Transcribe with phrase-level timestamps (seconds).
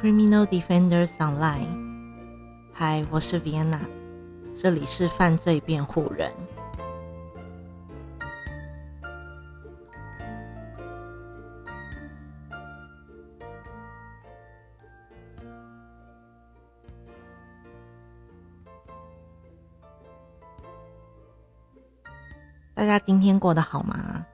[0.00, 1.66] Criminal Defenders Online，
[2.72, 3.80] 嗨，我是 Vienna，
[4.56, 6.32] 这里是犯罪辩护人。
[22.72, 24.24] 大家今天过得好吗？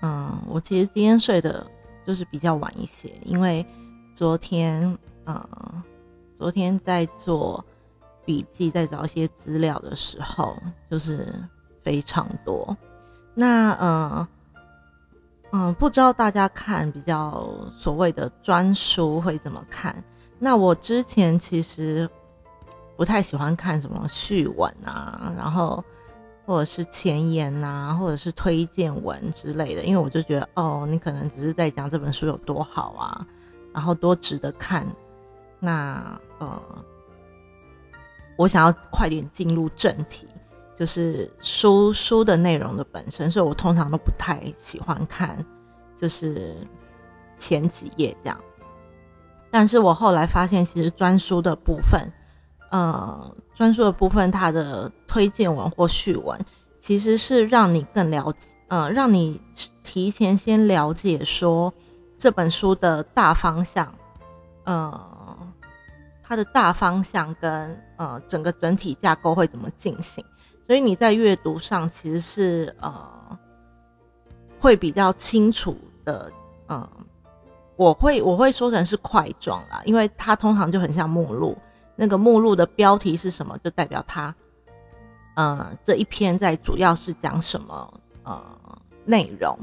[0.00, 1.70] 嗯，我其实今天睡的
[2.06, 3.66] 就是比较晚一些，因为
[4.14, 5.82] 昨天，嗯，
[6.34, 7.64] 昨天在做
[8.24, 10.56] 笔记，在找一些资料的时候，
[10.90, 11.32] 就是
[11.82, 12.76] 非常多。
[13.34, 14.26] 那，嗯，
[15.52, 20.02] 嗯，不知道大家看比较所谓的专书会怎么看？
[20.38, 22.08] 那我之前其实
[22.96, 25.82] 不太喜欢看什么序文啊，然后。
[26.44, 33.26] 或者是前言呐，或者是推荐文之类的，因为我就觉得，哦，你可能只是在讲这本书有多好啊，
[33.72, 34.86] 然后多值得看。
[35.58, 36.60] 那呃，
[38.36, 40.26] 我想要快点进入正题，
[40.76, 45.44] 就是书书的内容的本身，所以我通常都不太喜欢看，
[45.96, 46.56] 就是
[47.38, 48.40] 前几页这样。
[49.50, 52.10] 但是我后来发现，其实专书的部分。
[52.70, 56.40] 呃，专书的部分，它的推荐文或序文，
[56.80, 59.38] 其实是让你更了解，呃，让你
[59.82, 61.70] 提前先了解说
[62.22, 63.92] 这本书的大方向，
[64.62, 65.36] 呃，
[66.22, 70.24] 它的大方向跟呃整个整体架构会怎么进行，
[70.64, 73.36] 所以你在阅读上其实是呃
[74.60, 76.30] 会比较清楚的，
[76.68, 76.88] 嗯，
[77.74, 81.58] 我会我会说成是块状啦，因为它通常就很像目录。
[81.96, 84.32] 那个目录的标题是什么，就代表它，
[85.34, 88.40] 呃，这一篇在主要是讲什么呃
[89.04, 89.58] 内容。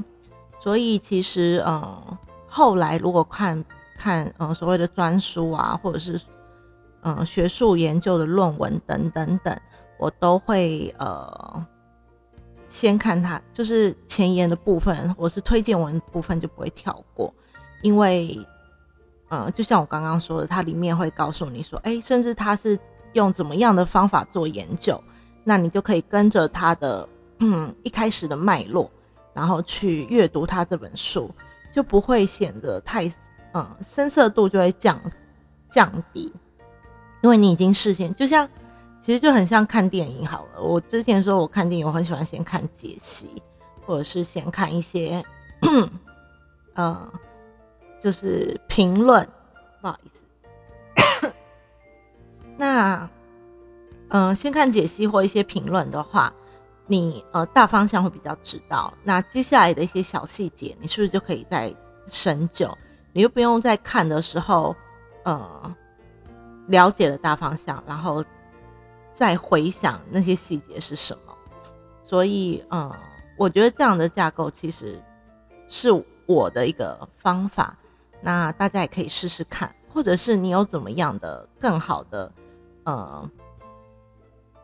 [0.62, 2.18] 所以其实呃
[2.50, 3.64] 后来如果看
[3.96, 6.20] 看呃所谓的专书啊，或者是
[7.02, 9.58] 嗯学术研究的论文等等等，
[9.98, 11.66] 我都会呃
[12.68, 17.32] 先看它，就是前言的部分，或是推荐文部分就不会跳过，
[17.80, 18.38] 因为。
[19.32, 22.76] 嗯，就像我刚刚说的，它里面会告诉你说，哎，甚至它是
[23.12, 25.00] 用怎么样的方法做研究，
[25.44, 27.08] 那你就可以跟着它的
[27.38, 28.90] 嗯一开始的脉络，
[29.32, 31.30] 然后去阅读它这本书，
[31.72, 33.06] 就不会显得太
[33.54, 35.00] 嗯深色度就会降
[35.70, 36.32] 降低，
[37.22, 38.48] 因为你已经事先就像
[39.00, 40.62] 其实就很像看电影好了。
[40.62, 43.42] 我之前说我看电影，我很喜欢先看解析，
[43.86, 45.24] 或者是先看一些
[45.62, 47.10] 嗯。
[48.02, 49.28] 就是评论，
[49.82, 51.30] 不好意思。
[52.56, 53.10] 那，
[54.08, 56.32] 嗯，先看解析或一些评论的话，
[56.90, 58.92] 你呃大方向会比较知道。
[59.04, 61.72] 那接下来的一些小细节，你是不是就可以再
[62.04, 62.76] 深究？
[63.12, 64.74] 你又不用在看的时候，
[65.22, 65.76] 呃，
[66.66, 68.24] 了解了大方向，然后
[69.14, 71.32] 再回想那些细节是什么。
[72.02, 72.92] 所以，嗯，
[73.38, 75.00] 我觉得这样的架构其实
[75.68, 75.90] 是
[76.26, 77.76] 我的一个方法。
[78.20, 82.32] 那大家也可以试试看，或者是你有怎么样的更好的，
[82.82, 83.30] 呃，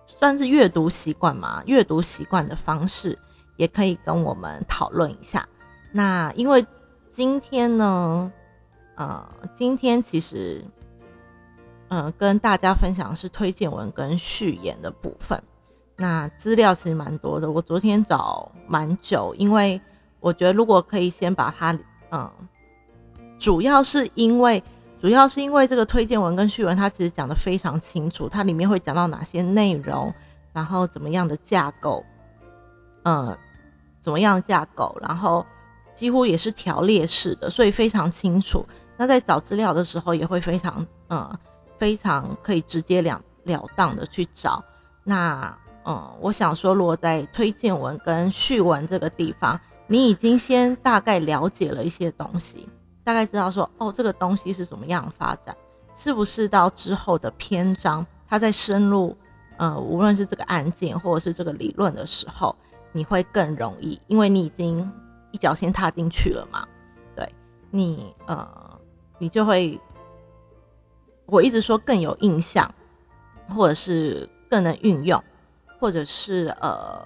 [0.06, 1.62] 算是阅读习惯嘛？
[1.67, 3.19] 阅读习惯的方式
[3.56, 5.47] 也可以跟我们讨论一下。
[5.93, 6.65] 那因为
[7.11, 8.33] 今天呢，
[8.94, 10.65] 呃，今天其实，
[11.89, 15.43] 嗯，跟大家分享是推荐文跟序言的部分。
[15.97, 19.81] 那资料其实蛮多的，我昨天找蛮久，因为
[20.21, 21.78] 我觉得如果可以先把它，
[22.11, 22.31] 嗯。
[23.38, 24.65] 主要是因为，
[24.98, 30.12] 主要是因为这个推荐文跟序文，它其实讲的非常清楚，它里面会讲到哪些内容，
[30.52, 32.02] 然后怎么样的架构，
[33.04, 33.36] 嗯，
[34.00, 35.44] 怎么样架构，然后
[35.94, 38.64] 几乎也是条列式的，所以非常清楚。
[38.96, 41.38] 那在找资料的时候也会非常，嗯，
[41.78, 44.64] 非常可以直截了了当的去找。
[45.04, 52.66] 那，嗯，我想说，如果在推荐文跟序文这个地方，你已经先大概了解了一些东西。
[53.06, 55.56] 大概知道说哦，这个东西是怎么样发展，
[55.97, 59.17] 是不是到之后的篇章，它在深入，
[59.58, 62.56] 呃，无论是这个案件或者是这个理论的时候，
[62.91, 64.91] 你会更容易，因为你已经
[65.31, 66.67] 一脚先踏进去了嘛，
[67.14, 67.32] 对
[67.70, 68.49] 你，呃，
[69.19, 69.81] 你就会，
[71.26, 72.69] 我一直说更有印象，
[73.55, 75.23] 或者是更能运用，
[75.79, 77.00] 或者是呃，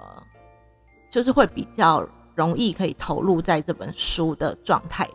[1.11, 5.07] 就是会比较容易可以投入在这本书的状态。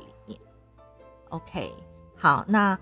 [1.29, 1.73] OK，
[2.17, 2.77] 好，那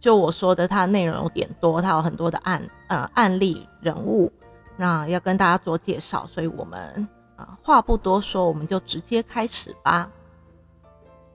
[0.00, 4.30] 就我说的，它内容有点多，它有很多的案呃案例人物，
[4.76, 10.10] 那要跟大家做介绍，所以我们啊话不多说，我们就直接开始吧。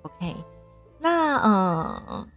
[0.03, 0.35] OK，
[0.99, 2.27] 那呃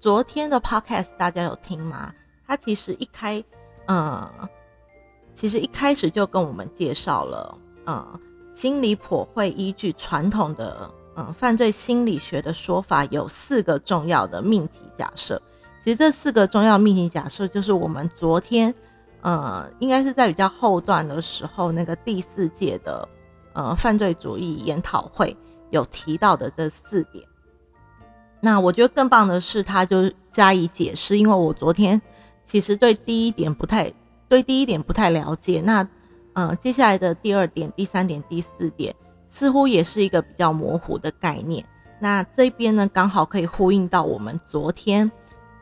[0.00, 2.12] 昨天的 podcast 大家有听吗？
[2.46, 3.42] 他其实一开，
[3.86, 4.28] 嗯，
[5.34, 8.20] 其实一开始就跟我们介绍了，嗯，
[8.52, 15.40] 心理剖会依据传统的，嗯，犯罪心理学的说法，有四个重要的命题假设。
[15.84, 18.74] 其实这四个重要命题假设，就是我们昨天，
[19.20, 23.08] 呃，应该是在比较后段的时候，那个第四届的，
[23.52, 25.36] 呃，犯罪主义研讨会
[25.70, 27.24] 有提到的这四点。
[28.40, 32.00] 那我觉得更棒的是，他就加以解释，因为我昨天
[32.44, 33.92] 其实对第一点不太，
[34.28, 35.60] 对第一点不太了解。
[35.60, 35.86] 那，
[36.32, 38.94] 呃，接下来的第二点、第三点、第四点，
[39.32, 41.64] 似乎也是一个比较模糊的概念。
[41.98, 45.10] 那这边呢，刚好可以呼应到我们昨天。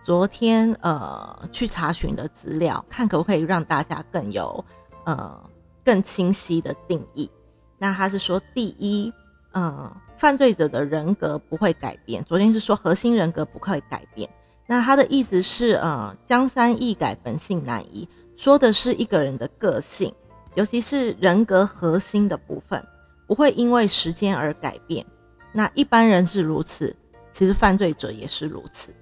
[0.02, 4.64] 昨天呃去查询的资料，看可不可以让大家更有
[5.04, 5.38] 呃
[5.84, 7.30] 更清晰的定义。
[7.78, 9.12] 那他是说，第一，
[9.52, 12.24] 呃，犯罪者的人格不会改变。
[12.24, 14.28] 昨天是说核心人格不会改变。
[14.66, 20.12] 那他的意思是，呃，江山易改，本性难移，说的是一个人的个性，
[20.54, 22.82] 尤其是人格核心的部分，
[23.30, 25.06] 不会因为时间而改变。
[25.52, 26.96] 那一般人是如此，
[27.30, 28.92] 其实犯罪者也是如此。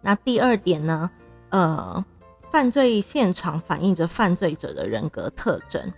[0.00, 1.10] 那第二点呢？
[1.50, 2.02] 呃，
[2.50, 5.92] 犯罪现场反映着犯罪者的人格特征，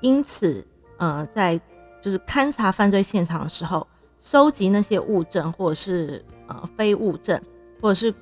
[0.00, 0.66] 因此，
[0.96, 1.60] 呃，在
[2.00, 3.86] 就是勘察犯罪现场的时候，
[4.18, 7.38] 收集那些物证，或者是呃非物证，
[7.82, 8.14] 或者是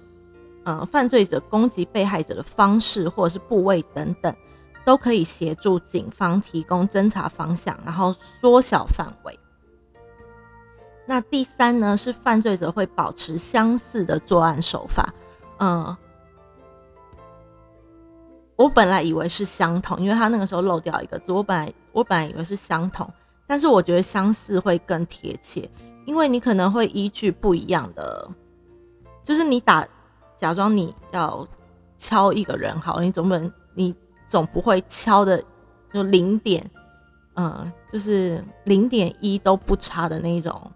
[0.64, 4.34] 呃犯罪者攻击被害者的方式或者是部位等等，
[4.84, 9.38] 都可以协助警方提供侦查方向，然后缩小范围。
[11.06, 15.12] 那第三呢，是犯罪者会保持相似的作案手法。
[15.58, 15.96] 嗯，
[18.56, 21.32] 我本来以为是相同，因为他那个时候漏掉一个字。
[21.32, 23.12] 我本来我本来以为是相同，
[23.46, 25.69] 但是我觉得相似会更贴切，
[26.06, 28.28] 因为你可能会依据不一样的，
[29.25, 29.87] 就是你打
[30.37, 31.46] 假装你要
[31.99, 33.94] 敲一个人，好，你总不能你
[34.32, 35.44] 总不会敲的
[35.93, 36.70] 就零点，
[37.34, 40.73] 嗯，就是零点一都不差的那种。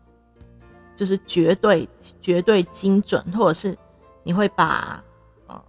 [0.95, 1.89] 就是绝对
[2.21, 3.77] 绝对精准，或者是
[4.25, 5.03] 你会把
[5.47, 5.63] 呃，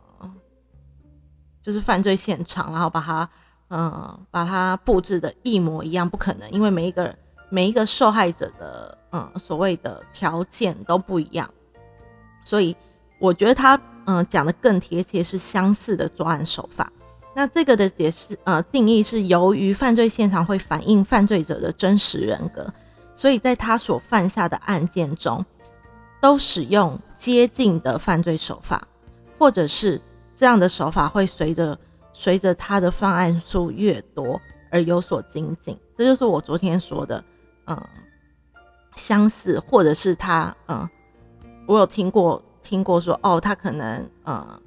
[1.62, 3.30] 就是犯罪现场，然后把它
[3.70, 7.16] 嗯把它布置的一模一样，不可能，因为每一个
[7.50, 11.50] 每一个受害者的嗯所谓的条件都不一样，
[12.44, 12.76] 所以
[13.20, 16.92] 我觉得他嗯讲的更贴切是相似的作案手法。
[17.38, 22.68] 那这个的解释呃定义是由于犯罪现场会反映犯罪者的真实人格。
[23.16, 25.46] 所以在他所犯下的案件中，
[26.20, 28.88] 都使用接近的犯罪手法，
[29.38, 30.02] 或者是
[30.34, 31.78] 这样的手法会随着
[32.12, 34.42] 随着他的犯案数越多
[34.72, 35.78] 而有所精进。
[35.96, 37.24] 这就是我昨天说的，
[37.68, 37.80] 嗯，
[38.96, 40.90] 相似，或者是他，嗯，
[41.68, 44.60] 我有听过听过说，哦，他可能，嗯，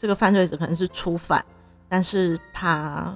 [0.00, 1.44] 这个犯罪者可能是初犯，
[1.88, 3.14] 但是他。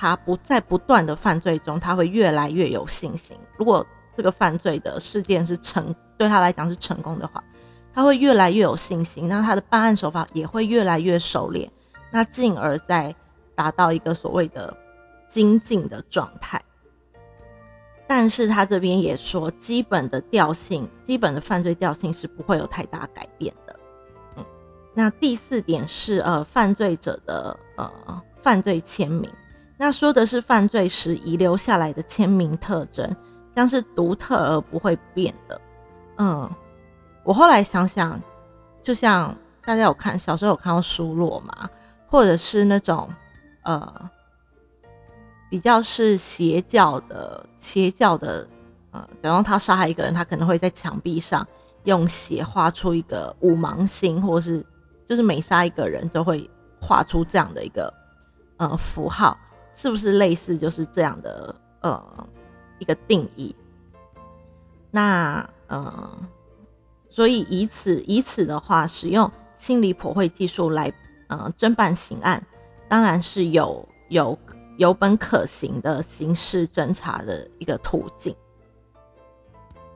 [0.00, 3.36] 他不在不断的犯罪中，他会越来越有信心。
[3.56, 3.84] 如果
[4.16, 7.42] 这个犯罪的事件是成对他来讲是成功的话，
[7.92, 9.26] 他会越来越有信心。
[9.28, 11.68] 那他的办案手法也会越来越熟练，
[12.12, 13.12] 那进而再
[13.56, 14.76] 达到一个所谓的
[15.28, 16.62] 精进的状态。
[18.06, 23.77] 但是他这边也说，基本的调性，基本的犯罪调性是不会有太大改变的。
[24.98, 29.30] 那第四点是呃，犯罪者的呃犯罪签名。
[29.76, 33.08] 那说的是犯罪时遗留下来的签名特征，
[33.54, 35.60] 像是独特而不会变的。
[36.16, 36.50] 嗯，
[37.22, 38.20] 我后来想想，
[38.82, 39.32] 就像
[39.64, 41.70] 大家有看小时候有看到书落嘛，
[42.08, 43.08] 或者是那种
[43.62, 44.10] 呃
[45.48, 48.44] 比较是邪教的邪教的，
[48.90, 51.46] 呃，假如他杀害一个人，他可能会在墙壁上
[51.84, 54.66] 用血画出一个五芒星，或者是
[55.08, 56.48] 就是每杀一个人都会
[56.80, 57.92] 画出这样的一个
[58.58, 59.36] 呃符号。
[59.74, 62.28] 是不是类似就是这样的呃
[62.80, 63.54] 一个定义？
[64.90, 66.18] 那呃，
[67.08, 70.92] 所以以此以此的话，使用心理普惠技术来
[71.28, 72.44] 呃侦办刑案，
[72.88, 74.36] 当然是有有
[74.78, 78.34] 有本可行的刑事侦查的一个途径。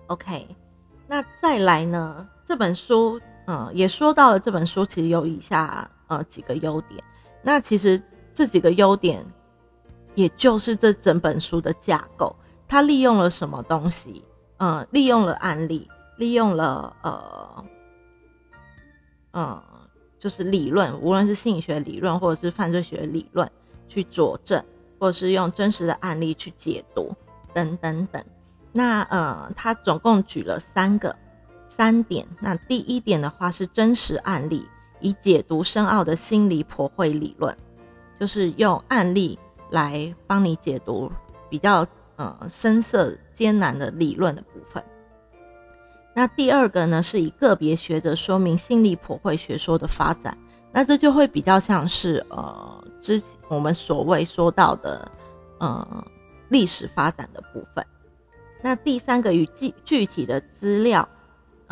[0.07, 0.47] OK，
[1.09, 2.29] 那再来呢？
[2.45, 7.03] 这本书嗯也说到了，这本书其实有以下呃几个优点。
[7.43, 8.01] 那其实
[8.33, 9.25] 这几个优点。
[10.15, 12.37] 也就是这整本书的架构，
[12.69, 14.23] 它利用了什么东西？
[14.59, 17.65] 呃，利用了案例，利用了呃，
[19.33, 19.63] 嗯，
[20.19, 23.51] 就是理论，无论是心理学理论或者是犯罪学理论
[23.89, 24.63] 去佐证，
[25.01, 27.17] 或者是用真实的案例去解读，
[27.55, 28.23] 等等等。
[28.71, 31.17] 那呃，他总共举了三个
[31.75, 32.27] 三点。
[32.39, 34.69] 那第一点的话是真实案例，
[35.01, 37.57] 以解读深奥的心理破会理论，
[38.21, 39.39] 就是用案例
[39.71, 41.11] 来帮你解读
[41.49, 41.87] 比较
[42.17, 44.83] 呃深色艰难的理论的部分。
[46.15, 50.37] 那第二个呢，是以个别学者说明心理破会学说的发展。
[50.75, 55.11] 那这就会比较像是呃，之我们所谓说到的
[55.59, 56.05] 呃
[56.49, 57.87] 历史发展的部分。
[58.63, 61.07] 那第三个与具具体的资料，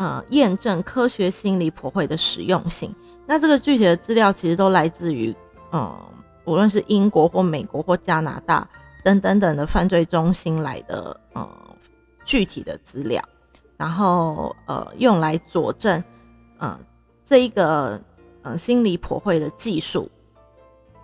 [0.01, 2.91] 呃，验证科学心理普惠的实用性。
[3.27, 5.35] 那这个具体的资料其实都来自于，
[5.71, 5.95] 嗯，
[6.45, 8.67] 无论是英国或美国或加拿大
[9.03, 11.47] 等等等的犯罪中心来的，呃，
[12.25, 13.23] 具体的资料，
[13.77, 16.03] 然后呃，用来佐证，
[16.57, 16.79] 呃，
[17.23, 18.01] 这一个。
[18.43, 20.09] 呃，心理破会的技术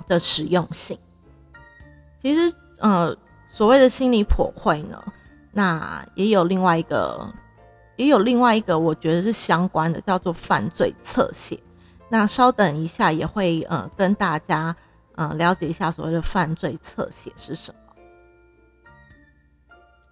[0.07, 0.97] 的实用性，
[2.19, 3.15] 其实呃，
[3.47, 4.99] 所谓的心理破会呢，
[5.51, 7.31] 那也有另外一个，
[7.97, 11.59] 也有另外一个，我觉得是相关的，叫做犯罪侧写。
[12.09, 14.73] 那稍等一下也会呃跟大家
[15.15, 17.79] 呃了解一下所谓的犯罪侧写是什么。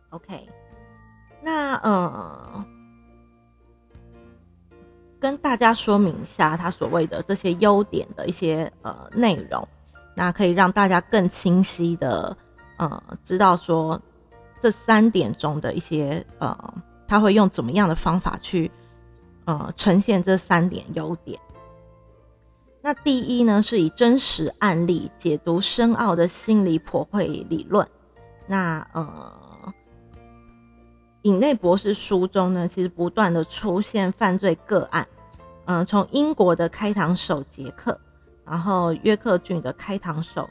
[0.09, 0.49] OK，
[1.41, 2.65] 那呃。
[5.17, 9.67] 跟大家说明一下他所谓的这些优点的一些呃内容，
[10.15, 12.37] 那可以让大家更清晰的
[12.77, 13.99] 呃知道说
[14.59, 16.55] 这三点中的一些呃
[17.07, 18.71] 他会用怎么样的方法去
[19.45, 21.39] 呃呈现这三点优点。
[22.81, 27.87] 那第一呢是以真实案例解读深奥的心理破会理论。
[28.47, 29.43] 那呃。
[31.23, 35.07] 影内博士书中呢，其实不断的出现犯罪个案。
[35.65, 37.99] 嗯，从英国的开膛手杰克，
[38.45, 40.47] 然后约克郡的开膛手，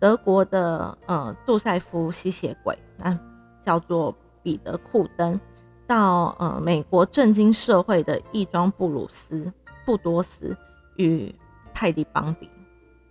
[0.00, 3.16] 德国的呃杜塞夫吸血鬼，那
[3.64, 5.38] 叫做彼得库登，
[5.86, 9.52] 到呃美国震惊社会的义庄布鲁斯
[9.84, 10.56] 布多斯
[10.96, 11.34] 与
[11.72, 12.50] 泰迪邦迪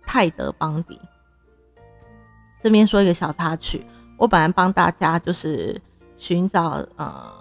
[0.06, 1.00] 泰德邦迪。
[2.62, 5.80] 这边说一个小插曲，我本来帮大家就是
[6.16, 7.32] 寻找呃，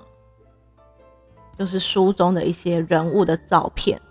[1.58, 4.01] 就是书中的一些人物的照片。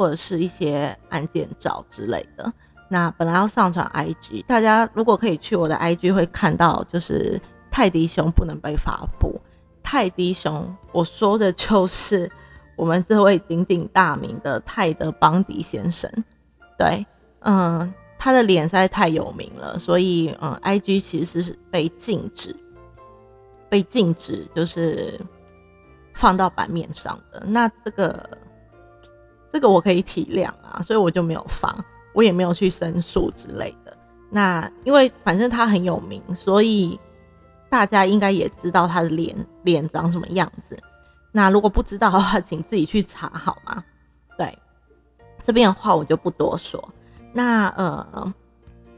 [0.00, 2.50] 或者是一些案件照之类的。
[2.88, 7.38] 那本来要上传 IG，大家如果可以去我的 IG 会看到，就是
[7.70, 9.38] 泰迪熊不能被发布。
[9.82, 12.30] 泰迪熊，我说的就是
[12.76, 16.10] 我们这位鼎鼎大名的泰德邦迪先生。
[16.78, 17.06] 对，
[17.40, 22.54] 嗯，他的脸实在太有名了，所以嗯，IG 其实是被禁止，
[23.68, 25.20] 被禁止就是
[26.14, 27.42] 放到版面上的。
[27.46, 28.38] 那这个。
[29.52, 31.84] 这个我可以体谅啊，所以我就没有放，
[32.14, 33.96] 我也没有去申诉之类的。
[34.30, 36.96] 那因为反正他很有名，所以
[37.70, 40.76] 大家应该也知道他的脸脸长什么样子。
[41.32, 43.82] 那如果不知道的话，请自己去查好吗？
[44.36, 44.58] 对，
[45.42, 46.86] 这边的话我就不多说。
[47.32, 48.34] 那呃，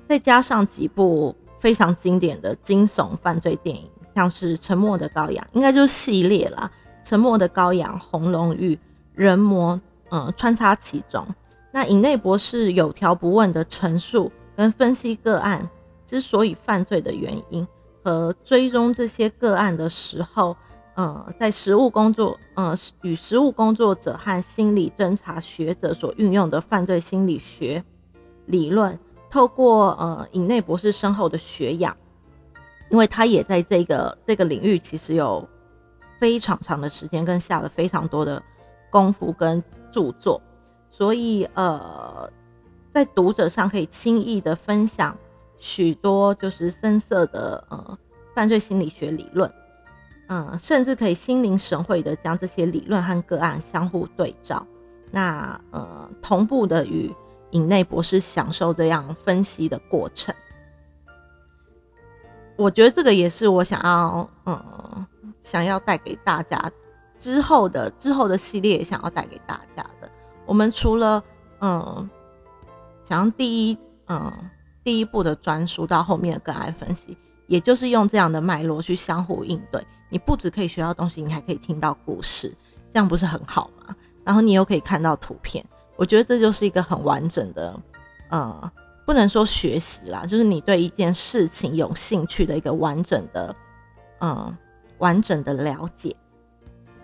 [0.08, 6.70] 再加上几部非常经典的惊悚犯罪电影，像是《沉默的羔羊》，应该就是系列啦，
[7.08, 8.74] 《沉默的羔羊》、《红龙玉》、
[9.14, 9.76] 《人魔》。
[10.14, 11.26] 嗯，穿插其中。
[11.70, 15.66] 那尹内博士有条不紊的陈述跟分析个案
[16.04, 17.66] 之所以犯罪的原因，
[18.02, 20.56] 和追踪这些个案的时候，
[20.94, 27.82] 呃，在实务工作，呃，与实务工作者和心理侦查学者所运用的犯罪心理学
[28.46, 28.98] 理论，
[29.30, 31.96] 透过呃尹内博士深厚的学养，
[32.90, 35.48] 因为他也在这个这个领域其实有
[36.18, 38.42] 非常长的时间，跟下了非常多的
[38.90, 39.62] 功夫跟。
[39.94, 40.40] 著作，
[40.88, 42.26] 所以呃，
[42.94, 45.14] 在读者上可以轻易的分享
[45.62, 47.96] 许多就是深色的呃
[48.34, 49.48] 犯罪心理学理论，
[50.26, 54.66] 嗯，甚至可以心领神会的将这些理论和个案相互对照，
[55.12, 57.14] 那呃同步的与
[57.52, 60.34] 尹内博士享受这样分析的过程。
[62.56, 65.06] 我觉得这个也是我想要嗯
[65.44, 66.70] 想要带给大家。
[67.20, 70.10] 之后的之后的系列想要带给大家的，
[70.44, 71.22] 我们除了
[71.60, 72.10] 嗯，
[73.04, 73.78] 想要第一
[74.08, 74.50] 嗯
[74.84, 79.84] 第一步的专书到后面的个案分析，也就是用这样的脉络去相互应对。
[80.08, 82.54] 你不只可以学到东西，你还可以听到故事，
[82.92, 83.94] 这样不是很好吗？
[84.24, 85.64] 然后你又可以看到图片，
[85.96, 87.80] 我觉得这就是一个很完整的，
[88.28, 88.72] 呃，
[89.06, 93.56] 不能说学习啦，就是你对一件事情有兴趣的一个完整的，
[94.20, 94.56] 嗯，
[94.98, 96.14] 完整的了解。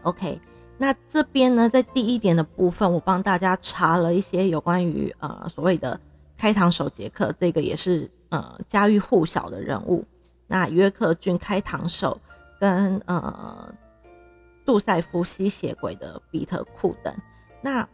[0.03, 0.41] OK，
[0.77, 5.99] 那这边呢，在第一点的部分，我帮大家查了一些有关于呃所谓的
[6.39, 10.05] 开膛手杰克，这个也是呃家喻户晓的人物。
[10.47, 12.19] 那约克郡开膛手
[12.59, 13.75] 跟呃
[14.65, 17.15] 杜塞夫吸血鬼的彼得库等。
[17.61, 17.87] 那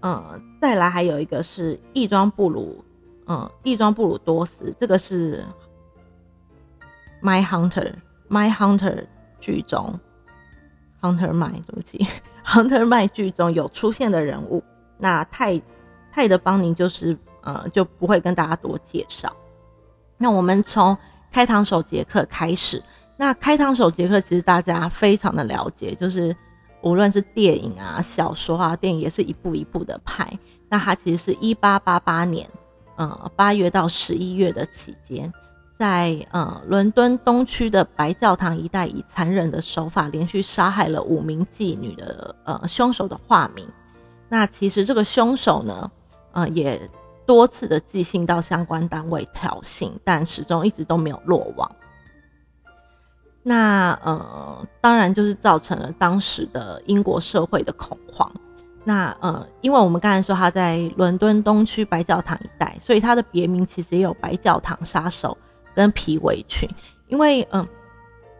[0.00, 2.84] 呃，再来还有一个是异装布鲁，
[3.26, 5.44] 嗯，异装布鲁多斯，这个是
[7.20, 7.94] My Hunter
[8.28, 9.06] My Hunter
[9.40, 9.98] 剧中
[11.00, 12.06] Hunter My 对不起
[12.46, 14.62] Hunter My 剧中有出现的人物。
[14.98, 15.60] 那泰
[16.12, 19.32] 泰的邦宁就是呃就不会跟大家多介绍。
[20.18, 20.96] 那我们从
[21.32, 22.82] 开膛手杰克开始。
[23.16, 26.36] 那开膛手杰克其实大家非常的了解，就是
[26.82, 30.30] 无论是电影啊、小说啊，电影也是一步一步的拍。
[30.68, 32.48] 那他其实是一八八八年，
[32.96, 35.32] 呃，八月到十一月的期间，
[35.78, 43.66] 在呃伦敦东区的白教堂一带，以残忍的手法连续杀害了五名妓女的呃凶手的化名。
[44.28, 45.90] 那其实这个凶手呢，
[46.32, 46.80] 呃，也
[47.28, 51.70] 多次的寄信到相关单位挑衅，但始终一直都没有落网。
[53.42, 58.32] 那呃，当然就是造成了当时的英国社会的恐慌。
[58.82, 65.36] 那呃，因为我们刚才说他在伦敦东区白教堂一带，所以他的别名其实也有白教堂杀手
[65.74, 66.66] 跟皮围裙。
[67.08, 67.66] 因为嗯，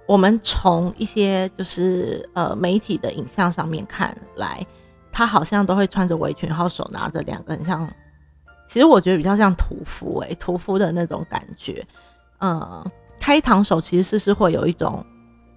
[0.07, 4.67] 我们从一些就是呃媒体的影像上面看来，
[5.13, 7.87] 他好像都会穿着围裙，然后手拿着两个很像，
[8.69, 11.85] 其实我觉得比较像屠夫哎，屠夫的那种感觉，
[12.41, 12.89] 嗯。
[13.21, 15.05] 开膛手其实是是会有一种，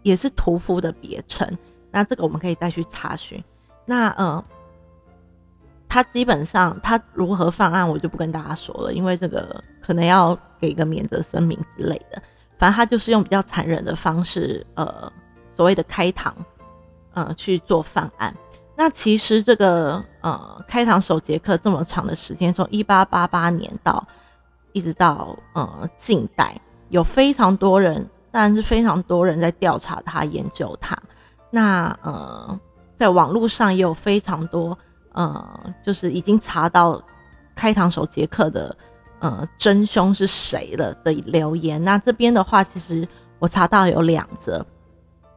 [0.01, 1.47] 也是屠夫的别称。
[1.91, 3.41] 那这个我们可以再去查询。
[3.85, 4.43] 那呃，
[5.87, 12.19] 他基本上他如何犯案，我就不跟大家说了，因为这个可能要给一个免责声明之类的。
[12.57, 15.09] 反正他就是用比较残忍的方式，呃，
[15.55, 16.33] 所谓的开膛，
[17.13, 18.35] 呃，去做犯案。
[18.81, 24.03] 那其实这个呃，开膛手杰克这么长的时间，从一八八八年到
[24.71, 26.59] 一直到呃近代。
[26.89, 30.97] 有非常多人，当然是非常多人在调查他、研究他。
[31.51, 32.59] 那呃，
[32.97, 34.75] 在网络上也有非常多
[35.13, 36.99] 呃，就是已经查到
[37.53, 38.75] 开膛手杰克的
[39.19, 41.81] 呃真凶是谁了的留言。
[41.83, 44.65] 那这边的话，其实我查到有两则。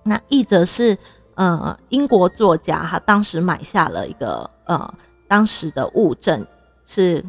[0.03, 0.97] 那一则是
[1.35, 4.95] 呃英国作家，他当时买下了一个呃
[5.29, 6.47] 当时的物证，
[6.87, 7.25] 是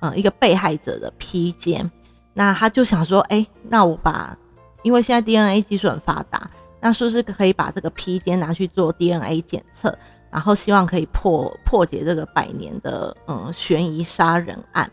[0.00, 1.90] 呃一个被害者的披肩。
[2.34, 4.36] 那他就想说，哎，那我把，
[4.82, 9.96] 因为现在 DNA 技术很发达，那是不是可以把这个披肩拿去做 DNA 检测，
[10.30, 14.90] 然后希望可以破破解这个百年的嗯悬疑杀人案？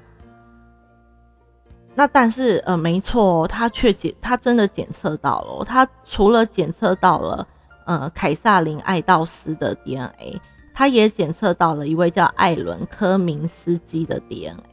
[1.95, 7.45] 那但是呃，没错，他却检，他真的检测到了，他除了检测到了
[7.85, 10.39] 呃凯撒琳·爱道斯的 DNA，
[10.73, 14.63] 他也检测到了一位叫艾伦·科明斯基的 DNA。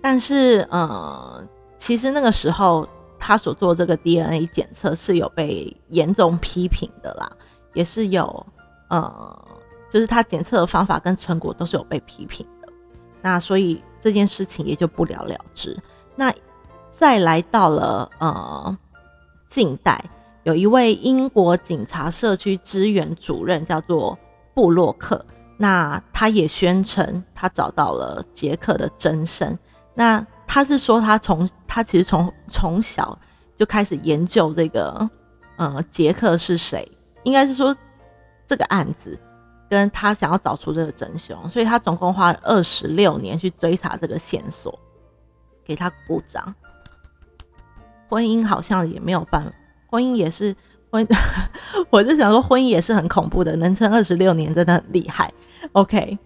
[0.00, 1.44] 但是，呃，
[1.76, 7.30] 其实那个时候他所做这个 DNA 检测是有被严重批评的啦，
[7.74, 8.46] 也是有，
[8.88, 9.44] 呃，
[9.90, 12.72] 就是他检测的方法跟成果都是有被批评的。
[13.20, 15.76] 那所以这件事情也就不了了之。
[16.14, 16.32] 那
[16.92, 18.78] 再来到了呃
[19.48, 20.02] 近代，
[20.48, 24.18] 有一位英国警察社区支援主任叫做
[24.54, 25.22] 布洛克，
[25.58, 29.58] 那他也宣称他找到了杰克的真身。
[29.92, 33.18] 那他是说，他从他其实从从小
[33.58, 35.10] 就开始研究这个，
[35.58, 36.90] 呃，杰克是谁？
[37.24, 37.76] 应该是说
[38.46, 39.18] 这个案子
[39.68, 44.78] 跟他想要找出这个真凶，所以他总共花了二十六年去追查这个线索。
[45.62, 46.54] 给他鼓掌。
[48.08, 49.52] 婚姻好像也没有办法，
[49.90, 50.54] 婚姻也是
[50.90, 51.06] 婚，
[51.90, 55.32] 我就想说婚姻也是很恐怖的，能撑二十六年真的很厉害。
[55.72, 56.16] OK，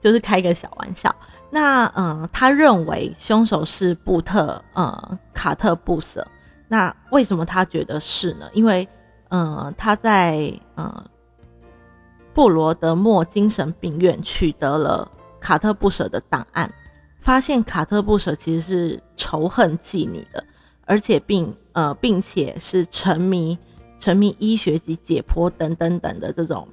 [0.00, 1.14] 就是开个小玩笑。
[1.50, 6.26] 那嗯，他认为凶手是布特呃卡特布瑟。
[6.68, 8.46] 那为什么他觉得是呢？
[8.52, 8.86] 因为
[9.30, 11.04] 嗯，他在呃
[12.34, 16.70] 布罗德莫精神病院取得了卡特布舍的档案，
[17.20, 20.44] 发现卡特布舍其实是仇恨妓女的，
[20.88, 23.56] 而且并呃并且是沉迷
[24.00, 26.66] 沉迷医学及解剖等等等的这种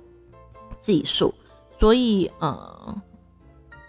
[0.82, 1.32] 技术，
[1.80, 3.02] 所以呃。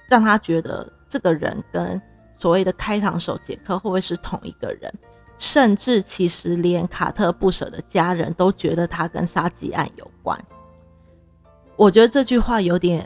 [0.09, 2.01] 让他觉得这个人跟
[2.39, 4.95] 所谓的开膛手杰克会不会是同一个人？
[5.37, 10.41] 甚至其实连卡特不舍的家人都觉得他跟杀鸡案有关。
[11.75, 13.05] 我觉得这句话有点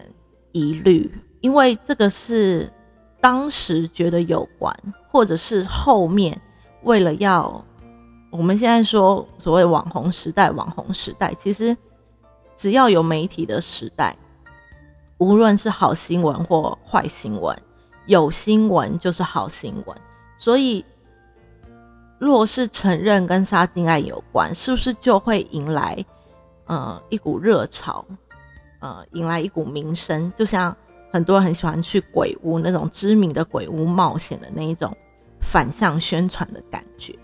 [0.52, 2.70] 疑虑，因为这个是
[3.18, 4.76] 当时觉得有关，
[5.10, 6.38] 或者是后面
[6.82, 7.64] 为了要
[8.30, 11.76] 我们现在说所谓网红时代，网红时代其实
[12.56, 14.16] 只要有媒体的时代。
[15.18, 17.54] 无论是好新闻或坏新闻，
[18.06, 19.94] 有新闻就是好新闻。
[20.38, 20.82] 所以，
[22.18, 26.02] 若是承认跟杀金案有关，是不是就会迎来
[26.64, 28.02] 呃一股热潮，
[28.78, 30.74] 呃迎来一股名声，就像
[31.12, 34.96] 很多人很喜欢去鬼屋那种知名的鬼屋冒险的那一种
[35.40, 37.18] 反向宣传的感觉。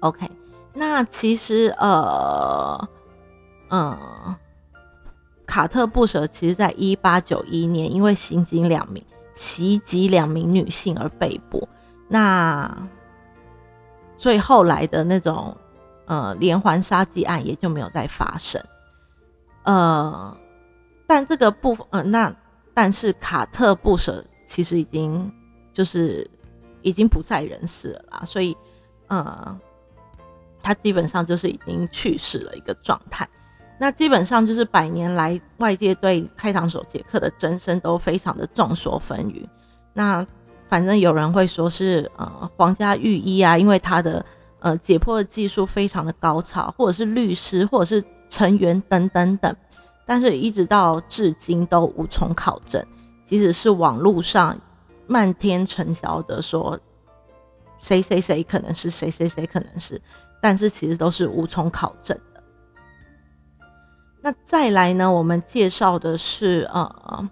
[0.00, 0.30] OK，
[0.72, 2.88] 那其实呃
[3.70, 3.98] 嗯，
[5.46, 11.68] 卡特布舍其实在一八九一年因为袭击两名袭击两名女性而被捕，
[12.08, 12.88] 那
[14.16, 15.56] 所以后来的那种。
[16.08, 18.62] 呃，连环杀机案也就没有再发生。
[19.64, 20.38] 呃，
[21.04, 22.32] 但这个部呃，那
[22.72, 25.28] 但是卡特布舍其实已经
[25.72, 26.24] 就是
[26.86, 28.56] 已经不在人世了啦，所以
[29.08, 29.58] 呃，
[30.62, 33.28] 他基本上就是已经去世了一个状态。
[33.78, 39.44] 那基本上就是百年来外界对开膛手杰克的真身都非常的众说纷纭。
[39.92, 40.24] 那
[40.68, 44.24] 反正有人会说是呃皇家御医啊，因为他的。
[44.58, 49.54] 呃，解剖的技术非常的高超，或者是律师，或者是成员等等等，
[50.06, 52.84] 但是一直到至今都无从考证。
[53.26, 54.58] 即使是网络上
[55.06, 56.78] 漫天尘嚣的说
[57.78, 60.00] 谁谁谁可能是谁谁谁可能是，
[60.40, 62.42] 但是其实都是无从考证的。
[64.20, 67.28] 那再来呢，我们介绍的是呃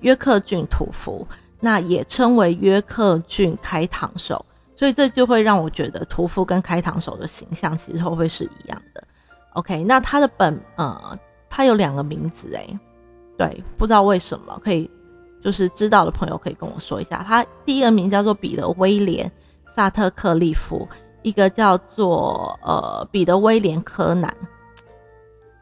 [0.00, 1.26] 约克郡屠夫，
[1.60, 4.44] 那也称为约克郡开膛手。
[4.76, 9.04] 所以这就会让我觉得屠夫跟开膛手的形象其实会不会是一样的
[9.52, 11.18] ？OK，那他的本呃，
[11.50, 12.66] 他有两个名字哎，
[13.36, 14.90] 对，不知道为什么，可以
[15.42, 17.24] 就是知道的朋友可以跟我说一下。
[17.26, 19.30] 他第一个名叫做彼得威廉
[19.74, 20.88] 萨特克利夫，
[21.22, 24.34] 一个叫做呃彼得威廉柯南，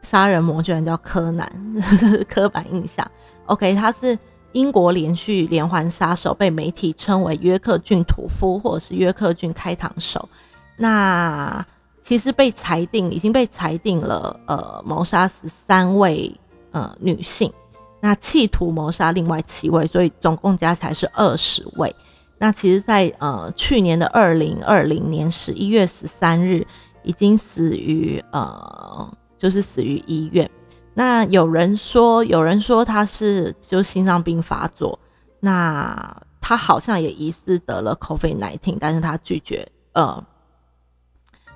[0.01, 1.49] 杀人魔居然叫柯南，
[2.29, 3.09] 刻板印象。
[3.45, 4.17] OK，他是。
[4.53, 10.27] 英国连续连环杀手被媒体称为约克郡屠夫，或者是约克郡开膛手。
[10.75, 11.63] 那
[12.01, 16.35] 其实被裁定已经被裁定了，呃，谋杀十三位
[16.71, 17.53] 呃女性，
[18.01, 21.95] 那企图谋杀另外七位，所以总共加起来是二十位。
[22.37, 26.65] 那其实，在呃去年的二零二零年十一月十三日，
[27.03, 30.49] 已经死于呃就是死于医院。
[30.93, 34.97] 那有人说，有人说他是就心脏病发作，
[35.41, 40.23] 那他好像也疑似得了 COVID-19，但是他拒绝呃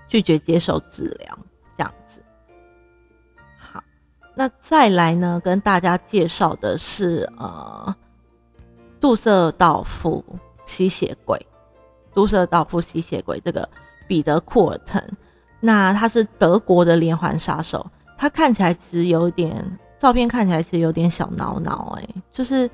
[0.10, 1.38] 拒绝接受治疗。
[4.36, 7.96] 那再来呢，跟大家介绍的是呃
[9.00, 10.24] 杜瑟道夫
[10.66, 11.40] 吸血鬼，
[12.14, 13.68] 杜瑟道夫吸血鬼这个
[14.08, 15.04] 彼得库尔滕，
[15.60, 17.86] 那他是德国的连环杀手。
[18.18, 22.70] 他看起来其实有点，照片看起来其实有点小挠挠，哎，就是，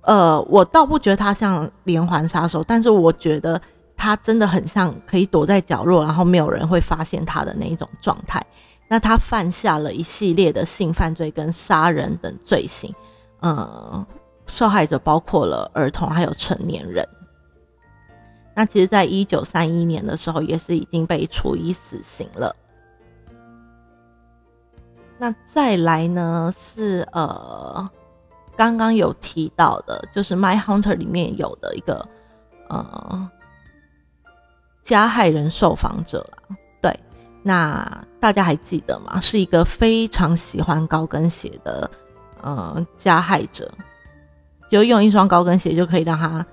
[0.00, 3.60] 呃，我倒不觉得他像连环杀手，但是我觉得
[3.96, 8.44] 他真的很像可以躲在角落，然后没有人会发现他的那一种状态。
[8.88, 12.94] 那他犯下了一系列的性犯罪跟杀人等罪行，
[13.42, 14.06] 嗯，
[14.46, 17.06] 受害者包括了儿童还有成年人。
[18.54, 22.56] 那其实，在一九三一年的时候，也是已经被处以死刑了。
[25.18, 26.52] 那再来呢？
[26.56, 27.88] 是呃，
[28.56, 32.08] 刚刚有提到的，就是《My Hunter》里面有的一个
[32.68, 33.30] 呃
[34.82, 36.56] 加害人受访者啦。
[37.42, 39.20] 那大家还记得吗？
[39.20, 41.90] 是一个非常喜欢高跟鞋的
[42.42, 43.70] 呃加害者，
[44.70, 46.44] 就用一双高跟鞋就可以让他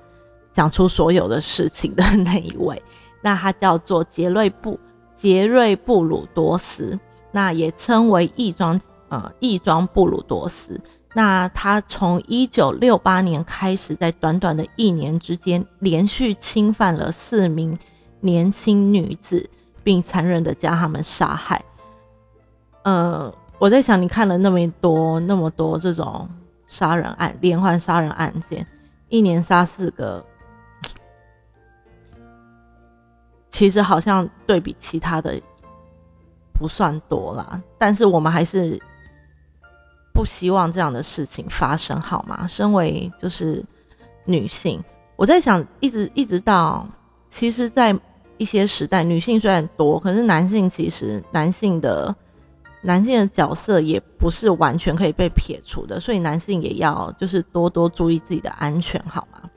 [0.52, 2.82] 讲出所有的事情的那一位。
[3.22, 4.80] 那他叫做杰瑞布
[5.16, 6.98] 杰瑞布鲁多斯。
[7.32, 10.80] 那也称为义庄，呃，义庄布鲁多斯。
[11.14, 17.78] 那他从一九六八年开始，在短短的一年之间，连续侵犯了四名
[18.22, 19.50] 年轻女子，
[19.86, 21.64] 并残忍的将他们杀害。
[22.84, 26.30] 呃，我在想，你看了那么多、那么多这种
[26.68, 28.68] 杀人案、连环杀人案件，
[29.08, 30.26] 一年杀四个，
[33.50, 35.42] 其实好像对比其他的。
[36.58, 38.82] 不算多啦，但是我们还是
[40.14, 42.48] 不希望这样的事情发生，好吗？
[42.48, 43.62] 身为就是
[44.24, 44.82] 女性，
[45.18, 46.88] 我在想，一直一直到，
[47.28, 47.94] 其实，在
[48.38, 52.16] 一些时代，女性虽然多，可是男性其实男性的
[52.82, 59.50] 男性的角色也不是完全可以被撇除的，所以男性也要就是多多注意自己的安全，好吗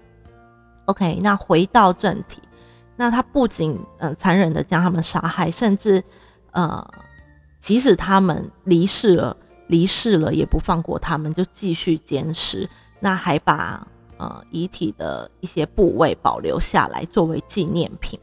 [0.86, 2.40] ？OK，那回到正题，
[2.96, 6.02] 那他不仅嗯残忍的将他们杀害，甚至。
[6.50, 6.84] 呃，
[7.60, 9.36] 即使他们离世了，
[9.66, 12.68] 离世了也不放过他们，就继续监视。
[12.98, 13.86] 那还把
[14.16, 18.18] 呃遗体的一些部位保留下来作为纪念品。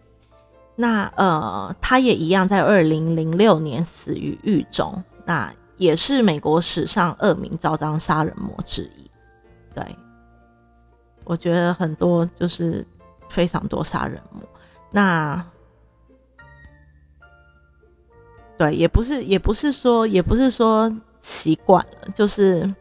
[0.75, 9.09] 那呃，他也一样，在二零零六年死于狱中，那也是美国史上恶名昭彰杀人魔之一。
[9.73, 9.83] 对，
[11.23, 12.85] 我觉得很多就是
[13.29, 14.41] 非常多杀人魔。
[14.91, 15.45] 那
[18.57, 22.73] 对，也不是，也不是说，也不是说习惯了，就是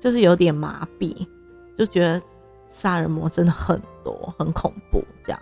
[0.00, 1.26] 就是有点麻痹，
[1.78, 2.22] 就觉得
[2.66, 5.40] 杀人魔真的很多，很恐怖这样。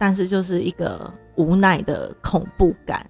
[0.00, 3.06] 但是就是一个无奈的恐怖感。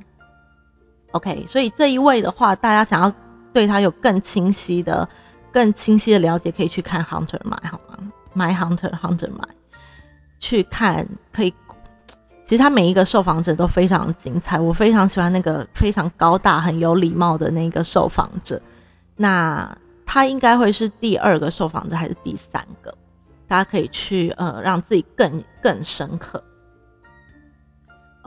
[1.12, 3.12] OK，所以这一位的话，大家想要
[3.52, 5.08] 对他有更清晰的、
[5.52, 7.96] 更清晰的了解，可以去看 Hunter 买好吗
[8.34, 9.46] ？My Hunter Hunter 买
[10.40, 11.54] 去看，可以。
[12.44, 18.60] 其实他每一个受访者都非常精彩，我非常喜欢那个非常高大、很有礼貌的那个受访者。
[19.14, 19.72] 那
[20.04, 22.92] 他应该会是第二个受访者还是第三个？
[23.46, 26.42] 大家可以去呃，让自己更更深刻。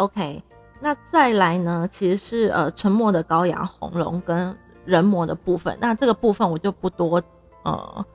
[0.04, 0.44] OK，
[0.82, 1.88] 那再来呢？
[1.90, 5.78] 其实是呃，沉默的羔羊、红龙跟人魔的部分。
[5.80, 7.24] 那这个部分我就不多
[7.64, 8.06] 呃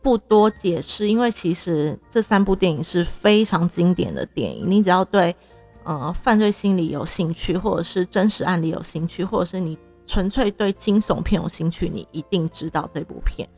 [0.00, 4.70] 不多解释，因为其实这三部电影是非常经典的电影。
[4.70, 5.34] 你只要对
[5.82, 9.76] 呃犯罪心理有兴趣，或者是真实案例有兴趣，或者是你
[10.06, 13.48] 纯粹对惊悚片有兴趣，你一定知道这部片。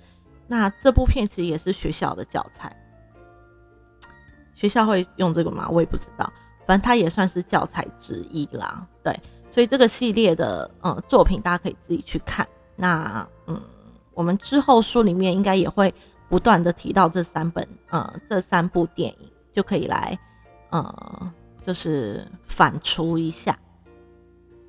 [0.46, 2.74] 那这部片其实也是学校的教材，
[4.54, 5.68] 学校会用这个吗？
[5.70, 6.32] 我也不知道。
[6.70, 9.12] 反正它也算是教材之一啦，对，
[9.50, 12.46] 所以这个系列的呃作品大家可以自己去看。
[12.76, 13.60] 那嗯，
[14.14, 15.92] 我们之后书里面应该也会
[16.28, 20.16] 不断的提到这三本呃这三部电影，就可以来
[20.68, 23.58] 呃就是反刍一下。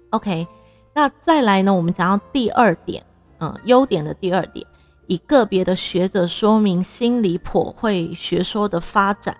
[0.09, 0.47] OK，
[0.95, 3.05] 那再来呢，我们讲到第二点，
[3.39, 4.65] 嗯，优点的第二点，
[5.05, 9.37] 以个别的学者说明心理颇会学说的发展。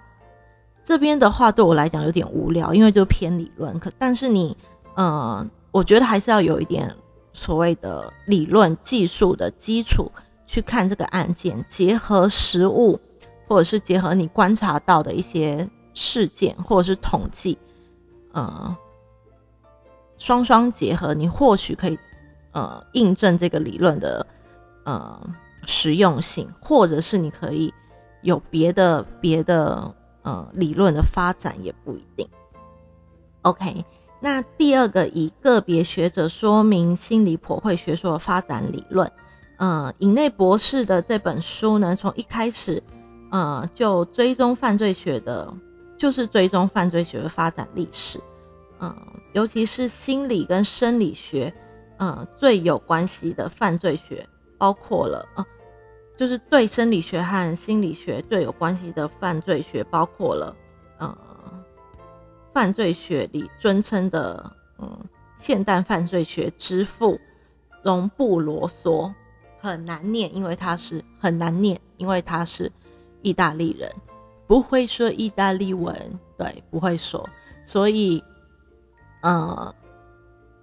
[0.92, 3.80] 这边的话对我来讲有点无聊，因为就偏理论。
[3.80, 4.58] 可但是你，
[4.96, 6.94] 呃，我觉得还是要有一点
[7.32, 10.12] 所谓的理论技术的基础
[10.46, 13.00] 去看这个案件，结合实物，
[13.48, 17.58] 或者是结合你观察到的一些事件，或者是统计，
[18.34, 18.76] 呃，
[20.18, 21.98] 双双结合，你或许可以
[22.52, 24.28] 呃印证这个理论的
[24.84, 25.18] 呃
[25.66, 27.74] 实用性，或者是你可以
[28.24, 29.90] 有别的别的。
[30.24, 32.28] 呃，理论的发展也不一定。
[33.42, 33.84] OK，
[34.20, 39.12] 那第二个以个别学者说明心理破会学说的发展理论。
[39.58, 42.82] 呃，尹内博士的这本书呢，从一开始，
[43.32, 45.54] 呃，就追踪犯罪学的，
[45.98, 48.20] 就是追踪犯罪学的发展历史。
[48.80, 48.96] 嗯，
[49.34, 51.54] 尤其是心理跟生理学，
[52.00, 55.46] 嗯，最有关系的犯罪学，包括了啊。
[56.22, 60.56] 就是对生理学和心理学最有关系的犯罪学，包括了，
[61.00, 61.18] 呃，
[62.54, 65.00] 犯罪学里尊称的，嗯，
[65.40, 67.20] 现代犯罪学之父
[67.82, 69.12] 容布罗索，
[69.60, 72.72] 很难念，因为他是很难念，因为他是
[73.24, 73.92] 意大利人，
[74.46, 77.28] 不会说意大利文，对，不会说，
[77.66, 78.24] 所以，
[79.22, 79.74] 呃，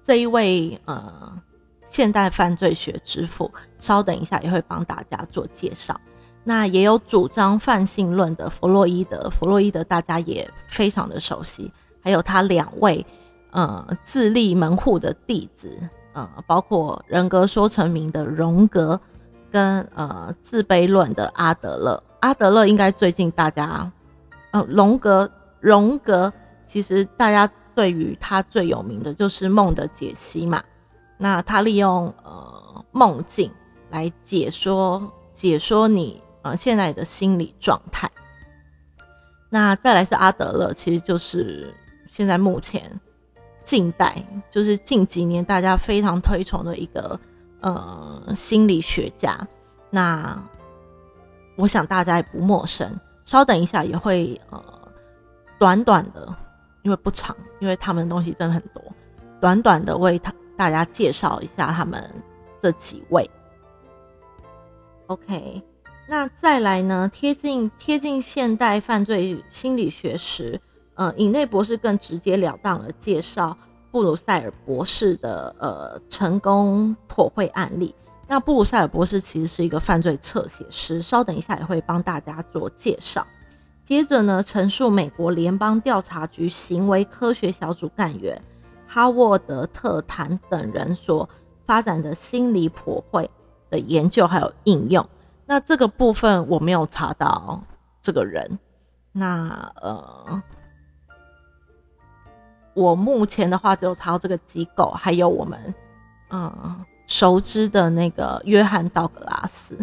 [0.05, 1.43] 这一位，呃。
[1.91, 5.99] 现代犯罪学之父，稍等一下也会帮大家做介绍。
[6.45, 11.71] 那也有主张泛性论的弗洛伊德，弗洛伊德大家也非常的熟悉。
[12.01, 13.05] 还有他两位
[13.51, 15.71] 呃自立门户的弟子，
[16.15, 18.99] 呃，包括人格说成名的荣格，
[19.51, 22.03] 跟呃自卑论的阿德勒。
[22.21, 23.91] 阿德勒应该最近大家，
[24.53, 26.33] 呃，荣格，荣格
[26.67, 30.63] 其实大家对于他最有名的就是梦的解析嘛。
[31.19, 33.53] 那他利用呃梦境
[33.91, 38.09] 来解说解说你呃现在的心理状态。
[39.51, 41.75] 那再来是阿德勒，其实就是
[42.09, 43.01] 现在目前
[43.65, 47.19] 近代就是近几年大家非常推崇的一个
[47.61, 49.39] 呃心理学家。
[49.91, 50.41] 那
[51.57, 54.63] 我想大家也不陌生，稍等一下也会呃
[55.59, 56.33] 短短的，
[56.83, 58.83] 因为不长，因为他们的东西真的很多，
[59.41, 60.33] 短短的为他。
[60.59, 62.13] 大家介绍一下他们
[62.61, 63.31] 这几位。
[65.07, 65.63] OK，
[66.09, 67.09] 那再来呢？
[67.13, 70.61] 贴近贴近现代犯罪心理学时，
[70.97, 73.57] 呃，尹内博士更直截了当的介绍
[73.93, 77.95] 布鲁塞尔博士的呃成功破获案例。
[78.27, 83.25] 那布鲁塞尔博士其实是一个犯罪侧写师，稍等一下也会帮大家做介绍。
[83.85, 88.43] 接着呢，陈述美国联邦调查局行为科学小组干员。
[88.89, 91.29] 哈沃德特坦等人所
[91.67, 93.31] 发展的心理普惠
[93.69, 95.07] 的研究还有应用，
[95.45, 97.63] 那这个部分我没有查到
[98.01, 98.59] 这个人。
[99.13, 100.43] 那呃，
[102.73, 105.75] 我目前的话只有查到这个机构，还有我们
[106.31, 109.77] 嗯熟知的那个约翰道格拉斯。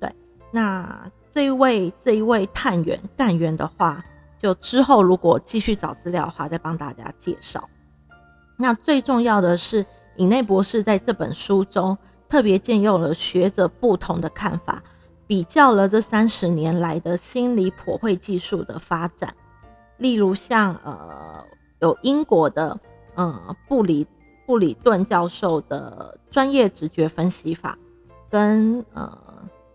[0.00, 0.14] 对，
[0.50, 4.02] 那这一位这一位探员干员的话，
[4.38, 7.68] 就之后如果继续找资料的话，再帮大家介绍。
[8.58, 9.84] 那最重要的是，
[10.16, 14.82] 尹内博士在这本书中特别借用了学者不同的看法，
[15.26, 19.34] 比较了这三十年来的心理剖绘技术的发展。
[19.98, 21.44] 例如像呃
[21.80, 22.80] 有英国的
[23.14, 24.06] 呃布里
[24.46, 27.78] 布里顿教授的专业直觉分析法，
[28.30, 29.18] 跟呃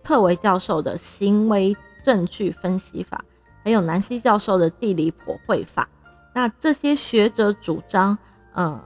[0.01, 3.23] 特维教授的行为证据分析法，
[3.63, 5.87] 还有南希教授的地理剖绘法。
[6.33, 8.17] 那这些学者主张。
[8.53, 8.81] 呃，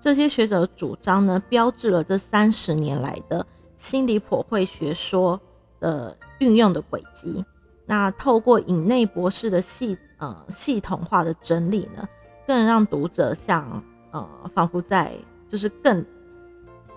[0.00, 3.46] 这些学者主张呢，标志了这三十年来的
[3.76, 5.40] 心理普惠学说
[5.80, 7.44] 的运用的轨迹。
[7.86, 12.08] 那透过尹内博士的系呃系统化的整理呢，
[12.46, 15.12] 更让读者像呃仿佛在
[15.48, 16.04] 就是更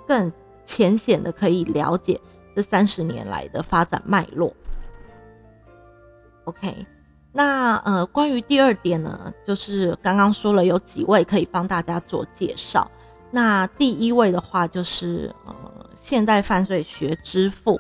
[0.07, 0.31] 更
[0.65, 2.19] 浅显的可以了解
[2.55, 4.55] 这三十年来的发展脉络。
[6.45, 6.85] OK。
[7.37, 12.89] 那呃，关于第二点呢，就是刚刚说了有几位可以帮大家做介绍。
[13.29, 15.53] 那第一位的话就是呃，
[15.93, 17.79] 现代犯罪学之父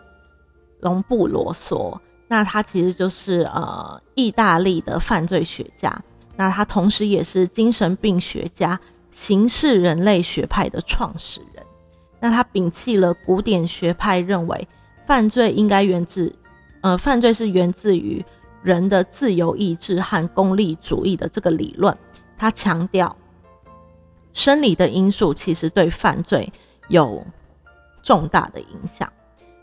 [0.81, 1.99] 隆布罗索。
[2.27, 5.91] 那他其实就是呃，意大利的犯罪学家。
[6.35, 11.65] 那他同时也是精神病学家、刑事人类学派的创始人。
[12.19, 14.67] 那他摒弃了古典学派认为
[15.07, 16.31] 犯罪应该源自，
[16.81, 18.23] 呃，犯罪是源自于。
[18.67, 21.97] 人的自由意志和功利主义的这个理论，
[22.37, 23.15] 他强调
[24.33, 26.51] 生理的因素其实对犯罪
[26.89, 27.25] 有
[28.03, 29.11] 重大的影响。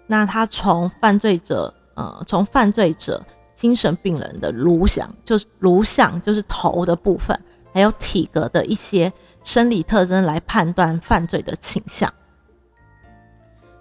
[0.07, 3.23] 那他从犯罪者，呃，从犯罪者
[3.55, 7.39] 精神病人的颅像，就是颅像，就是头的部分，
[7.75, 9.13] 还有体格的一些
[9.45, 12.13] 生理特征来判断犯罪的倾向。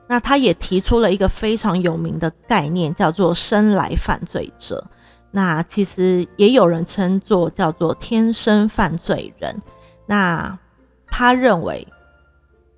[0.06, 4.86] 那他也提出了一个非常有名的概念，叫做“生来犯罪者”。
[5.36, 9.60] 那其实也有人称作叫做天生犯罪人。
[10.06, 10.60] 那
[11.08, 11.88] 他认为，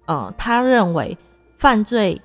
[0.05, 1.17] 呃，他认为
[1.57, 2.21] 犯罪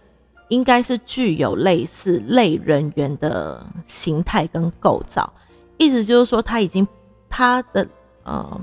[0.49, 5.33] 应该是具有类似类人猿的形态跟构造，
[5.79, 6.87] 意思就是说他已经
[7.29, 7.85] 他的
[8.23, 8.61] 呃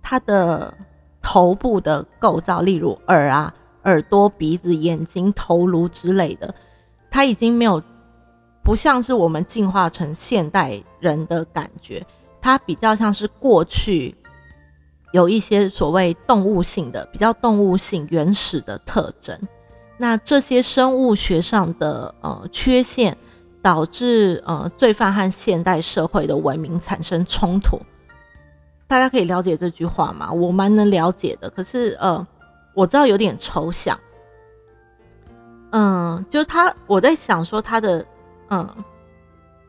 [0.00, 0.72] 他的
[1.20, 3.52] 头部的构造，例如耳啊、
[3.84, 6.54] 耳朵、鼻子、眼睛、头颅之类的，
[7.10, 7.82] 他已经没有。
[8.62, 12.06] 不像是我们进化成现代人的感觉，
[12.40, 14.14] 它比较像是过去
[15.12, 19.36] 有一些所谓动物性的、比较动物性、原始的特征。
[19.96, 23.16] 那这些生物学上的呃缺陷，
[23.60, 27.80] 导致呃罪犯和现代社会的文明产生冲突。
[28.86, 30.30] 大家可以了解这句话吗？
[30.30, 32.24] 我蛮能了解的，可是呃，
[32.74, 33.98] 我知道有点抽象。
[35.70, 38.06] 嗯，就他，我在想说他的。
[38.50, 38.68] 嗯，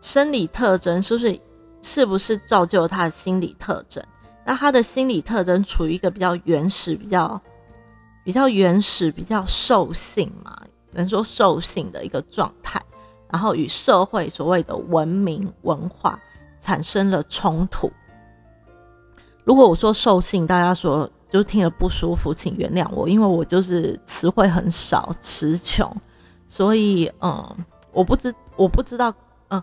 [0.01, 1.39] 生理特征是不是
[1.83, 4.03] 是不是造就他的心理特征？
[4.43, 7.39] 那他的心理特征处于一个比较原始、比较
[8.23, 10.59] 比较原始、比较兽性嘛，
[10.91, 12.81] 能说兽性的一个状态，
[13.29, 16.19] 然后与社会所谓的文明文化
[16.59, 17.91] 产生了冲突。
[19.43, 25.95] 如果我说兽性，大家说就听了不舒服，请原谅我，因为我就是词汇很少，词穷，
[26.49, 27.55] 所以嗯。
[27.93, 29.13] 我不知我不知道，
[29.49, 29.61] 嗯，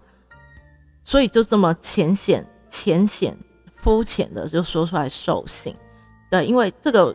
[1.04, 3.36] 所以就这么浅显、浅显、
[3.76, 5.74] 肤浅的就说出来兽性，
[6.30, 7.14] 对，因为这个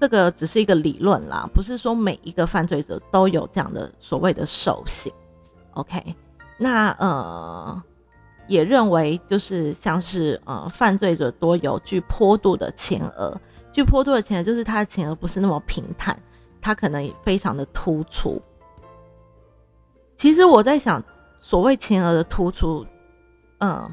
[0.00, 5.12] 这个只是一个理论啦，不是说每一个犯罪者都有这样的所谓的兽性。
[5.74, 6.14] OK，
[6.58, 7.82] 那呃
[8.48, 16.20] 也认为就是像是呃犯罪者多有具坡度的前额，具坡度的前额就是他的前额不是那么平坦，
[16.60, 18.42] 他可能非常的突出。
[20.22, 21.02] 其实我在想，
[21.40, 22.86] 所谓前额的突出，
[23.58, 23.92] 嗯，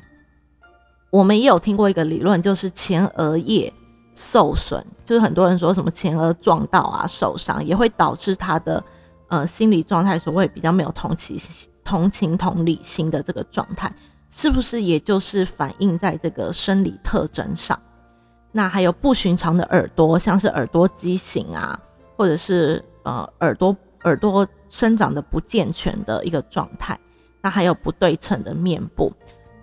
[1.10, 3.74] 我们也有听过一个理论，就是前额叶
[4.14, 8.84] 受损，就是很多人说什么前额撞到啊受伤，也会导致他的
[9.28, 11.36] 呃心理状态，所谓比较没有同情
[11.84, 13.92] 同情同理心的这个状态，
[14.30, 17.80] 是不是也就是反映在这个生理特征上？
[18.52, 21.80] 那还有不寻常的耳朵，像是耳朵畸形啊，
[22.16, 23.76] 或者是呃耳朵。
[24.04, 27.00] 耳朵生长的不健全的一个状态，
[27.42, 29.12] 那还有不对称的面部，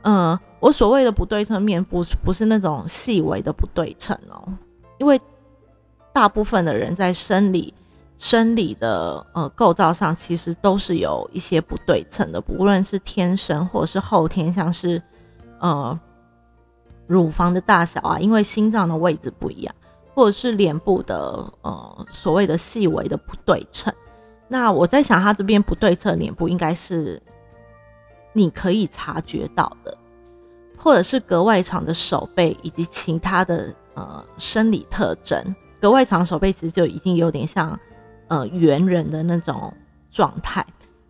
[0.03, 4.47] 嗯，我所谓的不对称面部，不是那种细微的不对称哦，
[4.99, 5.21] 因为
[6.13, 7.73] 大部分的人在生理
[8.19, 15.03] 生理的呃构造上，其实都是有一些不对称的，不论是天生或者是后天，像是
[15.61, 15.99] 呃
[17.07, 19.75] 乳房的大小啊，因为心脏的位置不一样，
[20.15, 23.93] 或者是脸部的呃所谓的细微的不对称。
[24.49, 27.21] 那我在想，他这边不对称脸部应该是
[28.33, 29.97] 你可以察觉到的，
[30.79, 35.55] 或者是格外长的手背以及其他的呃生理特征。
[35.81, 37.79] 格外长手背其实就已经有点像
[38.29, 39.73] 呃猿人的那种
[40.11, 40.65] 状态，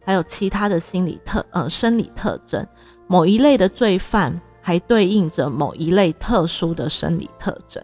[0.05, 2.67] 还有其他的心理特呃生理特征。
[3.07, 7.83] 某一类的罪犯还对应着某一类特殊的生理特征。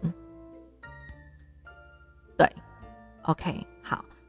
[2.37, 2.51] 对
[3.21, 3.65] ，OK。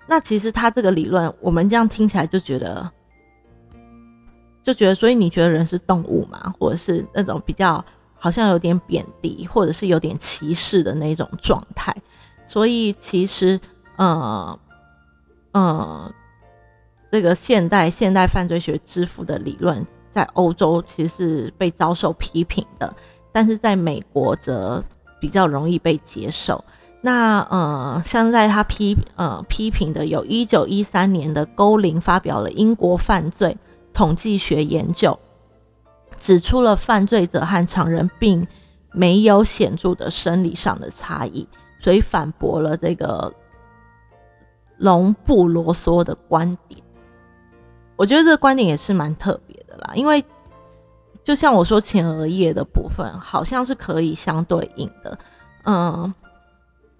[0.06, 2.90] 那其实他这个理论，我们这样听起来就觉得，
[4.62, 6.54] 就觉得，所以你觉得人是动物吗？
[6.58, 7.82] 或者是那种比较
[8.14, 11.94] 好像有点贬低，或者是有点歧视的那种状态？
[12.46, 13.58] 所以其实，
[13.96, 14.58] 呃，
[15.52, 16.14] 呃，
[17.10, 22.94] 这个现代现代犯罪学之父的理论，在欧洲其实是被遭受批评的，
[23.32, 24.84] 但是在美国则
[25.18, 26.62] 比较容易被接受。
[27.06, 33.58] 那呃，像在他批呃批评的，有一九一三年的勾林发表了英国犯罪
[33.92, 35.20] 统计学研究，
[36.18, 38.48] 指出了犯罪者和常人并
[38.90, 41.46] 没有显著的生理上的差异，
[41.78, 43.30] 所以反驳了这个
[44.78, 46.80] 龙布罗梭的观点。
[47.96, 50.24] 我觉得这个观点也是蛮特别的啦，因为
[51.22, 55.18] 就像我说前额叶的部分，好像是可以相对应的，
[55.66, 56.14] 嗯。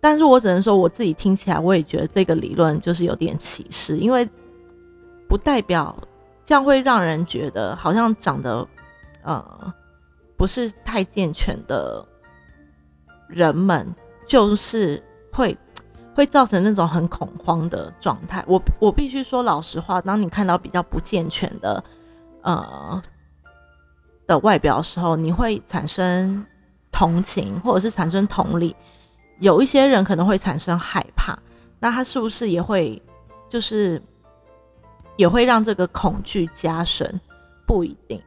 [0.05, 4.29] 但是我只能说，我自己听起来，我也觉得这个理论就是有点歧视，因为
[5.27, 5.97] 不代表
[6.45, 8.69] 这样会让人觉得好像长得
[9.23, 9.73] 呃
[10.37, 12.07] 不是太健全的
[13.29, 13.95] 人们，
[14.27, 15.03] 就是
[15.33, 15.57] 会
[16.15, 18.45] 会造成那种很恐慌的状态。
[18.47, 21.83] 我我必须说老实话，当你看到比较不健全的
[22.43, 23.03] 呃
[24.27, 26.45] 的外表的时候，你会产生
[26.93, 28.77] 同情，或者是产生同理。
[29.41, 31.37] 有一些人可能会产生害怕，
[31.81, 33.01] 那他是不是也会，
[33.49, 34.01] 就是
[35.17, 37.21] 也会让这个恐惧加深？
[37.67, 38.21] 不一定。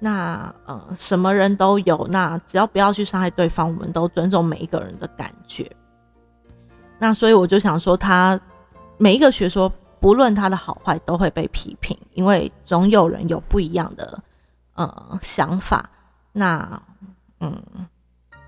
[0.00, 5.70] 那呃，什么人都有，那只要不要去伤害对方，我们都尊重每一个人的感觉。
[6.98, 8.40] 那所以我就想说，他
[8.96, 14.22] 每一个学说，不论他的好坏，都会被批评，因为总有人有不一样的
[14.74, 15.88] 呃想法。
[16.32, 16.82] 那
[17.40, 17.62] 嗯，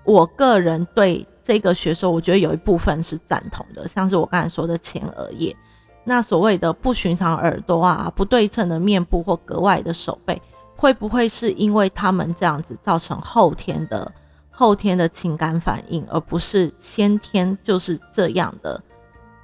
[0.03, 1.25] 我个人对。
[1.47, 5.55] 这个学说，我觉得有一部分是赞同的，像是我刚才说的前额叶，
[6.03, 10.41] 那所谓的不寻常耳朵啊、不对称的面部或格外的手背，
[10.75, 14.11] 会不会是因为他们这样子造成后天的
[14.51, 18.83] 后天的情感反应，而不是先天就是这样的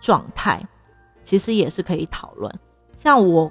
[0.01, 0.62] 状态？
[1.24, 2.54] 其实也是可以讨论。
[2.97, 3.49] 像我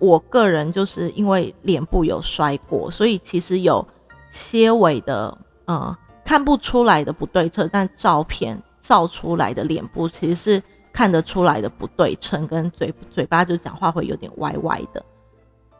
[0.00, 3.86] 我个人就是因为脸部有摔过，所以其实有
[4.28, 5.96] 些微的呃。
[6.24, 10.62] 看不出来的不对称，但照片照出来的脸部其实是
[10.92, 15.04] 看得出来的不对称，跟嘴嘴巴就讲话会有点歪歪的，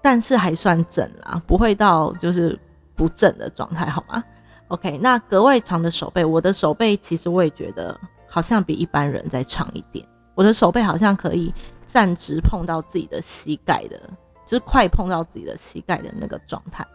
[0.02, 2.58] 但是还算正啦，不会到就是
[2.96, 4.22] 不正的状态，好吗
[4.68, 11.54] ？OK，那格外长的手背，我的手背其实我也觉得好像比一般人再长一点，我的手背好像可以
[11.86, 14.00] 站直碰到自己的膝盖的，
[14.44, 16.86] 就是快碰到自己的膝盖的那个状态，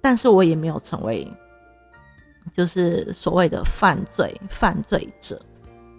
[0.00, 1.30] 但是我也没有成为。
[2.52, 5.40] 就是所谓的犯罪犯罪者，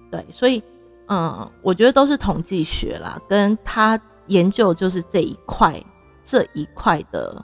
[0.10, 0.62] 对，所以
[1.08, 5.82] 嗯，我觉得都是统计学啦，跟他研究就是这一块
[6.24, 7.44] 这一块的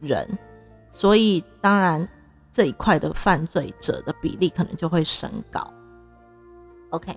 [0.00, 0.28] 人，
[0.90, 2.06] 所以当然
[2.52, 5.68] 这一块的犯罪者的比例可能就会升高。
[6.90, 7.16] OK，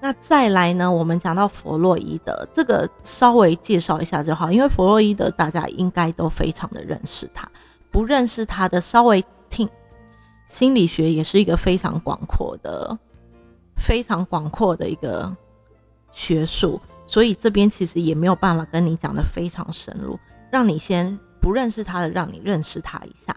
[0.00, 7.46] 那再来呢，我们讲到弗洛伊德，这个稍微介绍一下就好，因为弗洛伊德大家应该都非常的认识他，
[7.90, 9.68] 不认识他的稍微听。
[10.50, 12.98] 心理学也是一个非常广阔的、
[13.76, 15.34] 非常广阔的一个
[16.10, 20.18] 学术，所以这边其实也没有办法跟你讲的非常深入，
[20.50, 23.34] 让你先不认识他的，让你认识他一下。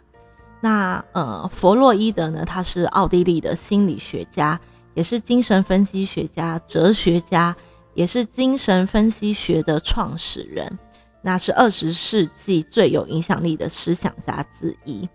[0.59, 4.59] 那呃，弗洛伊德呢，他是奥地利的心理学家，
[4.95, 7.55] 也是精神分析学家、哲学家，
[7.93, 10.79] 也是精神分析学的创始人，
[11.21, 15.07] 那是二十世纪最有影响力的思想家之一。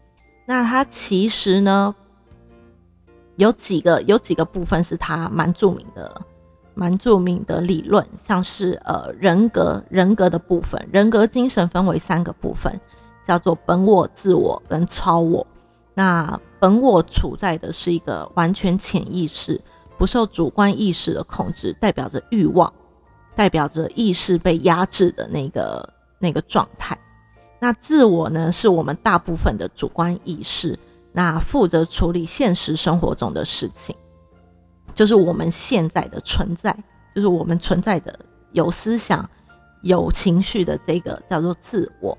[0.50, 1.94] 那他其实呢，
[3.36, 6.22] 有几个有几个部分是他蛮著名的，
[6.72, 12.80] 蛮著名的理论，像是呃人格人格的部分，人格精神分为三个部分，
[13.26, 15.46] 叫做本我、自我跟超我。
[15.92, 19.60] 那本我处在的是一个完全潜意识，
[19.98, 22.72] 不受主观意识的控制，代表着欲望，
[23.36, 25.86] 代表着意识被压制的那个
[26.18, 26.98] 那个状态。
[27.60, 30.78] 那自我呢，是我们大部分的主观意识，
[31.12, 33.96] 那负责处理现实生活中的事情，
[34.94, 36.76] 就是我们现在的存在，
[37.14, 38.16] 就是我们存在的
[38.52, 39.28] 有思想、
[39.82, 42.16] 有情绪的这个叫做自我。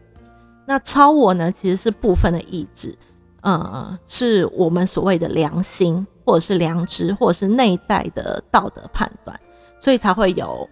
[0.66, 2.98] 那超我呢，其实是部分的意志，
[3.42, 9.40] 呃，是我们所谓的良心，或者是良知，或者是内在的道德判断，
[9.80, 10.70] 所以才会有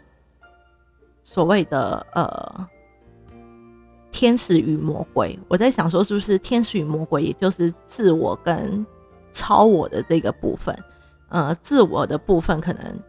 [1.23, 2.67] 所谓的呃
[4.17, 5.37] 天使与魔鬼。
[5.47, 8.83] 我在想说，是不是天使与魔鬼，也就是自我跟
[9.31, 10.75] 超我的这个部分？
[11.29, 12.99] 呃，自我的部分可能，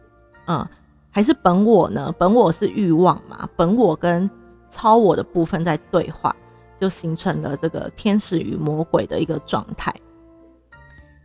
[0.45, 0.67] 嗯，
[1.09, 2.13] 还是本我呢？
[2.19, 3.49] 本我是欲望嘛？
[3.55, 4.29] 本我跟
[4.69, 6.35] 超我的部分在对话，
[6.79, 9.91] 就形成了这个天使与魔鬼的一个状态。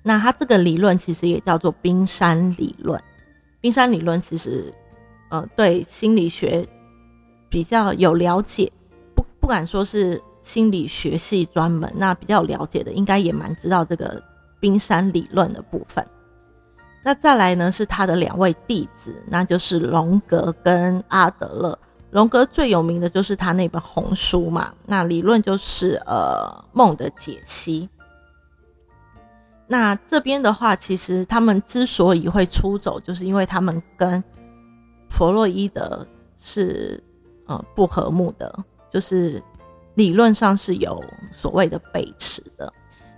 [0.03, 2.99] 那它这个理论其实也叫做冰山理论。
[3.61, 4.72] 冰山理论其实，
[5.28, 6.66] 呃，对心理学
[7.51, 8.72] 比较有了解，
[9.45, 14.22] 不敢说是心理学系专门，那比较了解的应该也蛮知道这个
[14.59, 16.03] 冰山理论的部分。
[17.03, 21.78] 那再来呢，是他的两位弟子，那就是荣格跟阿德勒。
[22.11, 27.86] 荣格最有名的就是他那本红书嘛，那理论就是呃梦的解析。
[29.66, 34.24] 那这边的话，其实他们之所以会出走，就是因为他们跟
[35.11, 36.07] 弗洛伊德
[36.38, 36.99] 是
[37.47, 38.64] 呃不和睦的，
[38.95, 39.42] 就是
[39.97, 42.72] 理论上是有所谓的背驰的。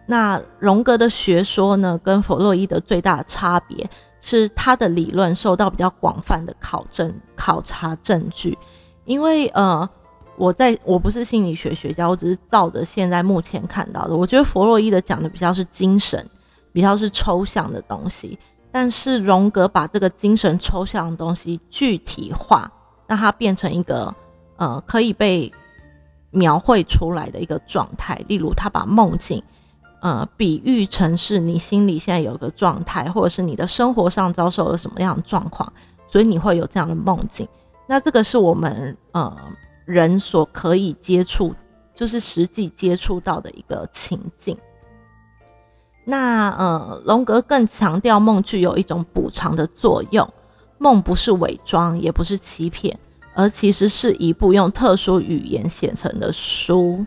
[0.06, 3.86] 那荣格的学说呢，跟弗洛伊德最大的差别
[4.22, 8.56] 是，他的理论受到比较广泛的考证、考察证据。
[9.04, 9.86] 因为呃，
[10.36, 16.26] 我在我不是心理学学家，我只是照着现在目前看到的，我觉得弗洛伊德讲的比较是精神，
[16.72, 18.38] 比较是抽象的东西。
[18.72, 22.70] 但是荣格把这个精神抽象的东西具体化，
[23.06, 24.14] 让它变成一个
[24.56, 25.52] 呃可以被
[26.36, 28.22] 描绘出来的一个状态。
[28.28, 29.42] 例如，他把梦境。
[30.02, 35.72] 呃，比喻成是你心里现在有个状态，或者是你的生活上遭受了什么样的状况，
[36.06, 37.48] 所以你会有这样的梦境。
[37.88, 39.34] 那这个是我们呃
[39.84, 41.54] 人所可以接触，
[41.94, 44.56] 就是实际接触到的一个情境。
[46.04, 50.28] 那呃，荣格更强调梦具有一种补偿的作用，
[50.78, 52.96] 梦不是伪装，也不是欺骗，
[53.36, 57.04] 而其实是一部用特殊语言写成的书。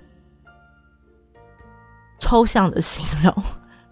[2.20, 3.34] 抽象的形容，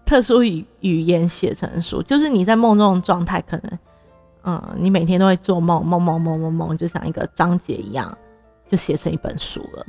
[0.06, 3.78] 特殊语语言写成书，就是你在梦中的状态，可能，
[4.44, 8.16] 嗯，你每天都会做梦，梦梦梦梦梦，就像一个章节一样，
[8.68, 9.84] 就写成一本书了。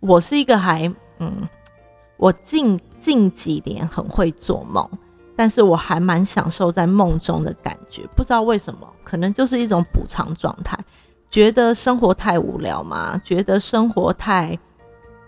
[0.00, 1.48] 我是一个还，嗯，
[2.18, 4.86] 我近近几年很会做梦，
[5.34, 10.76] 但是我还蛮享受在梦中的感觉，不知道为什么，可能就是一种补偿状态。
[11.34, 13.20] 觉得生活太无聊吗？
[13.24, 14.56] 觉得生活太，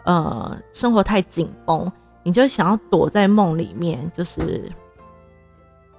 [0.05, 1.91] 呃，生活太紧绷。
[2.23, 4.71] 你就想要躲在梦里面，就是，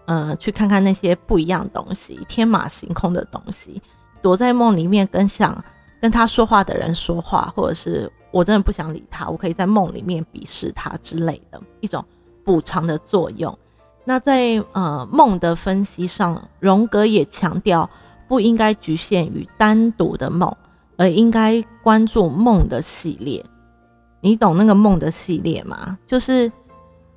[0.06, 3.82] 呃，去看看那些不一样的东西，天马行空的东西。
[4.22, 5.62] 躲在梦里面，跟想
[6.02, 12.02] 跟他说话的人说话，或者是我真的不想理他，我可以在梦里面鄙视他之类的一种
[12.46, 13.54] 补偿的作用。
[14.06, 17.90] 那在呃梦的分析上，荣格也强调
[18.28, 20.56] 不应该局限于单独的梦，
[20.98, 23.44] 而应该关注梦的系列。
[24.22, 25.98] 你懂那个梦的系列吗？
[26.06, 26.52] 就是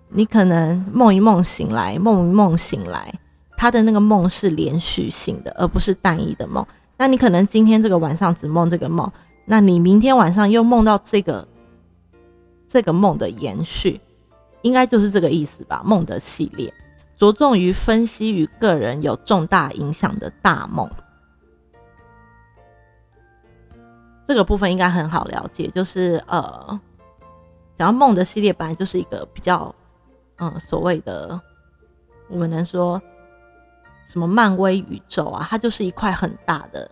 [0.09, 3.13] 你可能梦一梦醒来，梦一梦醒来，
[3.57, 6.65] 他的那个梦是连续性的，而不是单一的梦。
[6.97, 9.11] 那你可能今天这个晚上只梦这个梦，
[9.47, 11.49] 那你明天晚上又梦到这个
[12.69, 13.99] 这个梦的延续，
[14.63, 15.83] 应该就是这个意思吧？
[15.85, 16.73] 梦的系列
[17.21, 20.91] 着重于分析与个人有重大影响的大梦。
[24.27, 26.81] 这个部分应该很好了解，就是呃。
[27.77, 29.75] 讲到梦的系列，本来就是一个比较，
[30.37, 31.41] 嗯，所谓的
[32.29, 33.01] 我们能说
[34.07, 36.91] 什么漫威宇宙啊，它就是一块很大的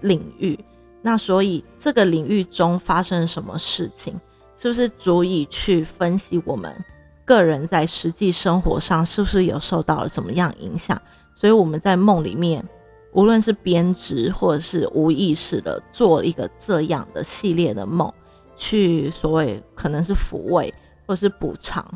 [0.00, 0.58] 领域。
[1.00, 4.20] 那所以这个领域中发生什么事情，
[4.58, 6.84] 是不是足以去分析我们
[7.30, 11.00] 个人在实际生活上是不是有受到了怎么样影响？
[11.36, 12.68] 所以我们在梦里面，
[13.12, 18.12] 无论是编织或者是无意识的做一个这样的系列的梦。
[18.56, 20.74] 去所谓可能是抚慰
[21.06, 21.86] 或是补偿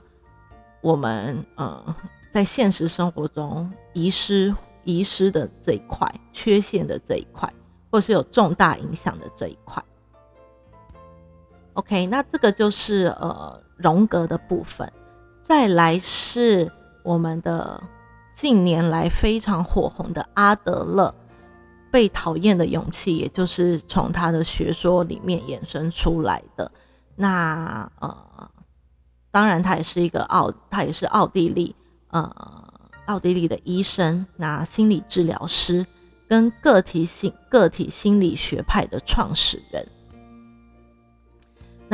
[0.80, 1.96] 我们呃
[2.32, 4.54] 在现实生活中遗失
[4.84, 7.52] 遗失的这一块缺陷的这一块，
[7.90, 9.82] 或是有重大影响的这一块。
[11.72, 14.90] OK，那这个就是呃荣格的部分。
[15.44, 16.72] 再来是
[17.04, 17.80] 我们的
[18.34, 21.14] 近年来非常火红的阿德勒。
[21.92, 26.68] 被讨厌的勇气，也就是从他的学说里面衍生出来的。
[27.14, 28.50] 那呃，
[29.30, 31.76] 当然他也是一个奥，他也是奥地利
[32.08, 32.28] 呃
[33.06, 35.86] 奥地利的医生，那心理治疗师
[36.28, 39.86] 跟个体心个体心理学派的创始人。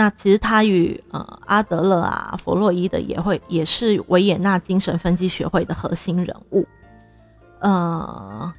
[0.01, 6.67] 那其实他与呃阿德勒啊、弗洛伊德也会也是维也纳精神分析学会的核心人物。
[7.59, 8.51] 呃，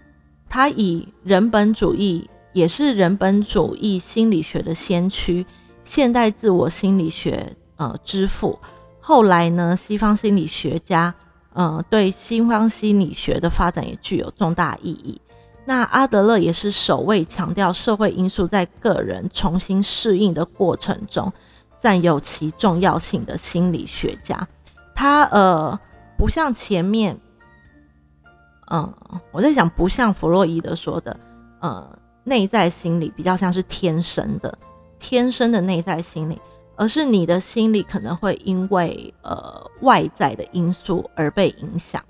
[0.48, 5.44] 他以人本主义也是人本主义心理学的先驱，
[5.84, 8.60] 现代自我心理学呃之父。
[9.00, 11.12] 后来呢，西方心理学家
[11.54, 15.20] 呃对西方心理学的发展也具有重大意义。
[15.72, 21.32] 那阿德勒也是首位强调社会因素在个人重新适应的过程中
[21.80, 24.46] 占有其重要性的心理学家。
[24.94, 25.80] 他呃
[26.18, 27.18] 不像前面，
[28.70, 28.94] 嗯，
[29.32, 31.18] 我在想不像弗洛伊德说的，
[31.62, 34.54] 呃，内在心理比较像是天生的，
[35.00, 36.38] 天生的内在心理，
[36.76, 42.04] 而是你的心理可能会因为呃外在的因素而被影响。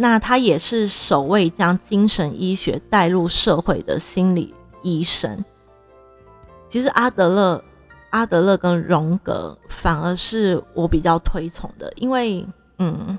[0.00, 5.44] 那他也是首位将精神医学带入社会的心理医生。
[6.68, 7.64] 其实阿德勒、
[8.10, 12.46] 阿德勒跟荣格反而是我比较推崇的，因为
[12.78, 13.18] 嗯，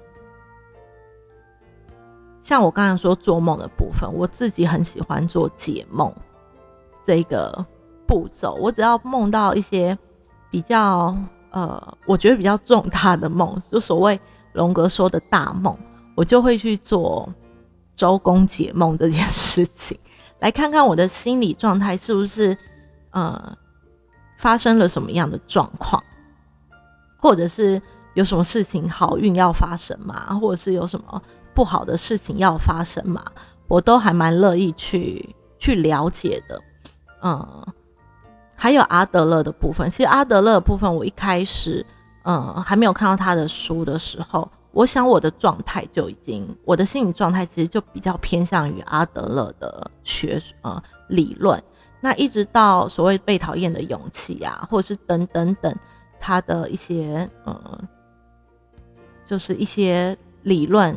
[2.41, 6.15] 像我刚才说做梦的部分，我自己很喜欢做解梦
[7.03, 7.65] 这个
[8.07, 8.53] 步骤。
[8.53, 9.97] 我只要梦到一些
[10.49, 11.13] 比较
[11.51, 14.17] 呃，我觉得比较重大的梦，就所谓
[14.53, 15.77] 荣格说的大梦。
[16.19, 17.33] 我就会去做
[17.95, 19.97] 周公解梦这件事情，
[20.39, 22.57] 来看看我的心理状态是不是
[23.11, 23.57] 呃
[24.37, 26.03] 发生了什么样的状况，
[27.21, 27.81] 或者是
[28.15, 31.21] 有什么事情好运要发生嘛，或者是有什么
[31.53, 33.23] 不好的事情要发生嘛，
[33.69, 36.61] 我都还蛮乐意去去了解的。
[37.23, 37.65] 嗯，
[38.55, 41.85] 还有阿德勒的部分，其实阿德勒的部分，我一开始
[42.23, 44.51] 嗯还没有看到他的书的时候。
[44.71, 51.61] 我想我的状态就已经，我的心理状态其实就比较偏向于阿德勒的学呃理论。
[51.99, 55.75] 那一直到所谓被讨厌的勇气啊，或者是等等等
[56.19, 57.81] 他的一些呃，
[59.25, 60.95] 就是一些理论，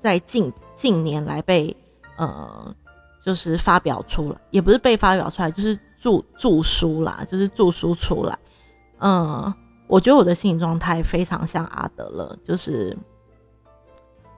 [0.00, 1.76] 在近近年来被
[2.16, 2.74] 呃
[3.22, 8.38] 就是发表出来，也不是被发表出来，就是著著书啦，就是著书出来，
[9.00, 9.52] 嗯。
[9.88, 12.96] 我觉得我的心理状态非常像阿德勒，就是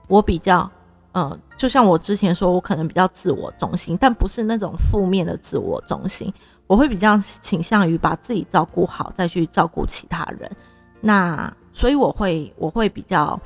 [0.07, 0.69] 我比较，
[1.11, 6.33] 呃，就像我之前说，我可能比较自我中心，但不是那种负面的自我中心，
[6.67, 10.49] 我会比较倾向于把自己照顾好，再去照顾其他人。
[11.01, 13.37] 那所以我会，我会比较，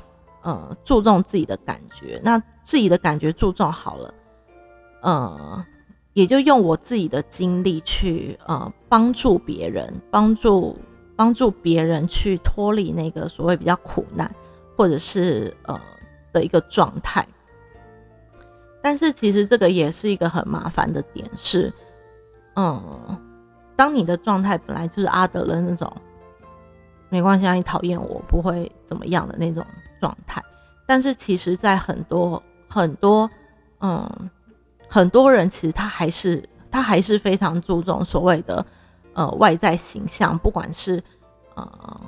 [0.42, 2.20] 呃，注重自己的感觉。
[2.22, 4.14] 那自己的感觉注重好了，
[5.02, 5.66] 呃，
[6.12, 10.76] 也就用我自己的精力去，呃，帮助别人，帮助。
[11.16, 14.30] 帮助别人去脱离那个所谓比较苦难，
[14.76, 15.80] 或者是呃
[16.30, 17.26] 的一个状态，
[18.82, 21.72] 但是其实这个也是一个很麻烦的点，是
[22.54, 23.18] 嗯，
[23.74, 25.90] 当你的状态本来就是阿德勒那种
[27.08, 29.64] 没关系，你讨厌我不会怎么样的那种
[29.98, 30.44] 状态，
[30.86, 33.30] 但是其实，在很多很多
[33.80, 34.30] 嗯
[34.86, 38.64] 很多人，其实他还是他还是非常注重所谓的。
[39.16, 41.02] 呃，外在形象，不管是
[41.54, 42.00] 呃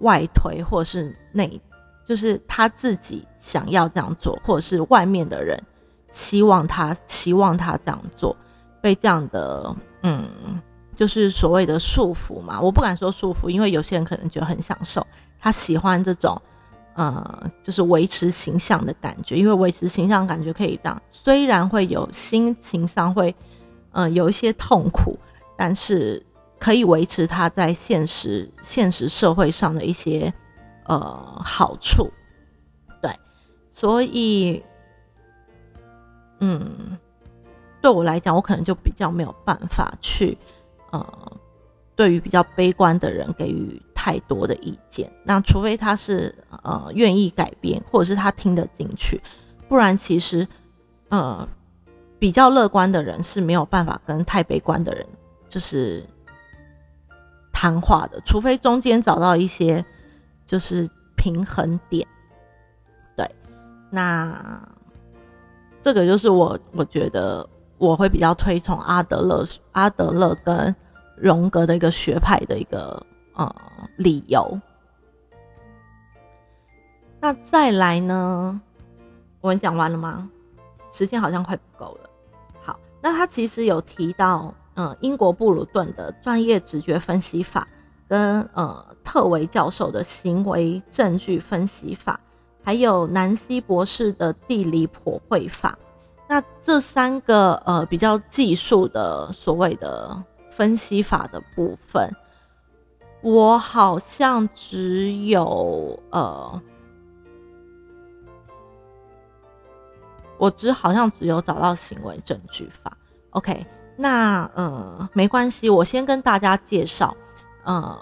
[0.00, 1.58] 外推或是内，
[2.06, 5.58] 就是他自己想要这样做，或者是外面的人
[6.10, 8.36] 希望他希望他这样做，
[8.82, 10.28] 被这样的嗯，
[10.94, 12.60] 就是所谓的束缚嘛。
[12.60, 15.06] 我不敢说束缚，因为有些人可能觉得很享受，
[15.40, 16.38] 他喜欢这种
[16.92, 23.34] 呃，就是维持形象的感觉，因为维持形象感觉可以让虽然会有心情上会
[23.92, 25.18] 嗯有一些痛苦，
[25.56, 26.22] 但是。
[26.60, 30.32] 可以维持他在现实现实社会上的一些
[30.84, 32.06] 呃好处，
[33.00, 33.10] 对，
[33.70, 34.62] 所以
[36.40, 36.98] 嗯，
[37.80, 40.36] 对我来讲，我可能就比较没有办法去
[40.92, 41.32] 呃，
[41.96, 45.10] 对于比较悲观的人给予太多的意见。
[45.24, 49.18] 那除非他是呃愿意改变，或者是他听得进去，
[49.66, 50.46] 不然其实
[51.08, 51.48] 呃
[52.18, 55.06] 比较乐观的人是没有办法跟太悲观的人
[55.48, 56.04] 就是。
[57.60, 59.84] 谈话的，除非中间找到一些
[60.46, 62.08] 就是平衡点，
[63.14, 63.30] 对，
[63.90, 64.66] 那
[65.82, 67.46] 这个就是我我觉得
[67.76, 70.74] 我会比较推崇阿德勒、阿德勒跟
[71.16, 73.04] 荣格的一个学派的一个
[73.34, 73.54] 呃
[73.98, 74.58] 理由。
[77.20, 78.58] 那再来呢，
[79.42, 80.30] 我们讲完了吗？
[80.90, 82.08] 时间好像快不够了。
[82.62, 84.54] 好，那他其实有提到。
[84.80, 87.68] 嗯，英国布鲁顿的专业直觉分析法
[88.08, 92.18] 跟呃特维教授的行为证据分析法，
[92.64, 95.78] 还有南希博士的地理破绘法。
[96.26, 100.16] 那这三个呃比较技术的所谓的
[100.50, 102.10] 分析法的部分，
[103.20, 106.62] 我好像只有呃，
[110.38, 112.96] 我只好像只有找到行为证据法。
[113.30, 113.66] OK，
[114.00, 117.14] 那呃没关系，我先跟大家介绍，
[117.64, 117.98] 呃，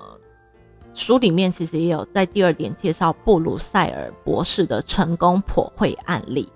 [0.95, 6.49] 书里面其实也有在第二点介绍布鲁塞尔博士的成功破会案例。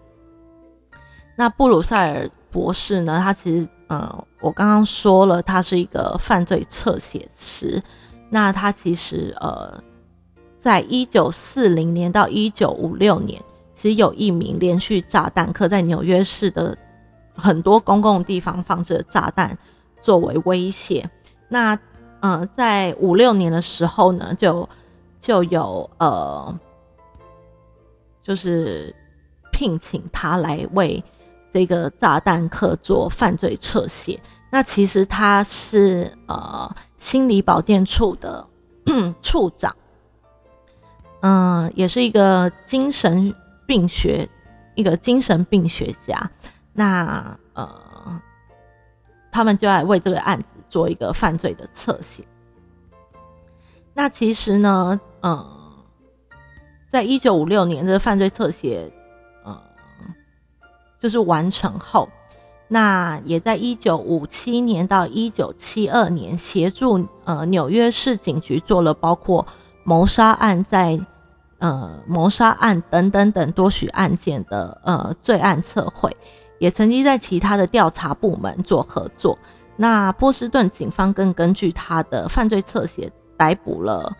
[1.34, 3.18] 那布鲁塞尔博士呢？
[3.18, 7.82] 他其实，呃，我刚刚说了，他是一个犯罪侧写师。
[8.30, 9.82] 那他其实，呃，
[10.60, 13.42] 在一九四零年到一九五六年，
[13.74, 16.78] 其实有一名连续炸弹客在纽约市的
[17.34, 19.56] 很多公共地方放置炸弹
[20.00, 21.08] 作为威胁。
[21.48, 21.78] 那，
[22.20, 24.68] 呃，在五六年的时候呢，就
[25.20, 26.58] 就有呃，
[28.22, 28.94] 就是
[29.50, 31.02] 聘请他来为。
[31.54, 34.18] 这个炸弹客做犯罪侧写，
[34.50, 38.42] 那其实他是呃心理保健处的
[39.20, 39.76] 处长，
[41.20, 43.34] 嗯，也是一个精神
[43.66, 44.26] 病学
[44.74, 46.18] 一个精神病学家。
[46.72, 48.20] 那呃，
[49.30, 52.24] 他们就来为这个案子做一个犯罪的侧写。
[53.94, 55.46] 那其实呢，呃，
[56.88, 58.92] 在一九五六年，这个犯罪侧写。
[59.44, 59.60] 嗯
[61.00, 62.08] 就是完成后，
[62.68, 69.44] 那也在一九五七年到一九七二年协助呃纽约市警局做了包括
[69.82, 71.00] 谋杀案在
[71.58, 76.16] 呃谋杀案等等等多许案件的呃罪案测绘，
[76.62, 79.36] 也曾经在其他的调查部门做合作。
[79.76, 84.16] 那波士顿警方更根据他的犯罪侧写逮捕了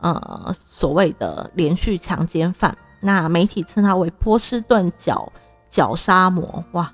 [0.00, 5.30] 呃所谓的连续强奸犯，那媒体称他为波士顿角。
[5.72, 6.92] 绞杀魔哇，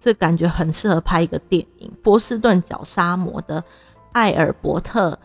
[0.00, 3.62] 这感觉很适合拍一个电影《波士顿绞杀魔》的
[4.12, 5.10] 艾尔伯特·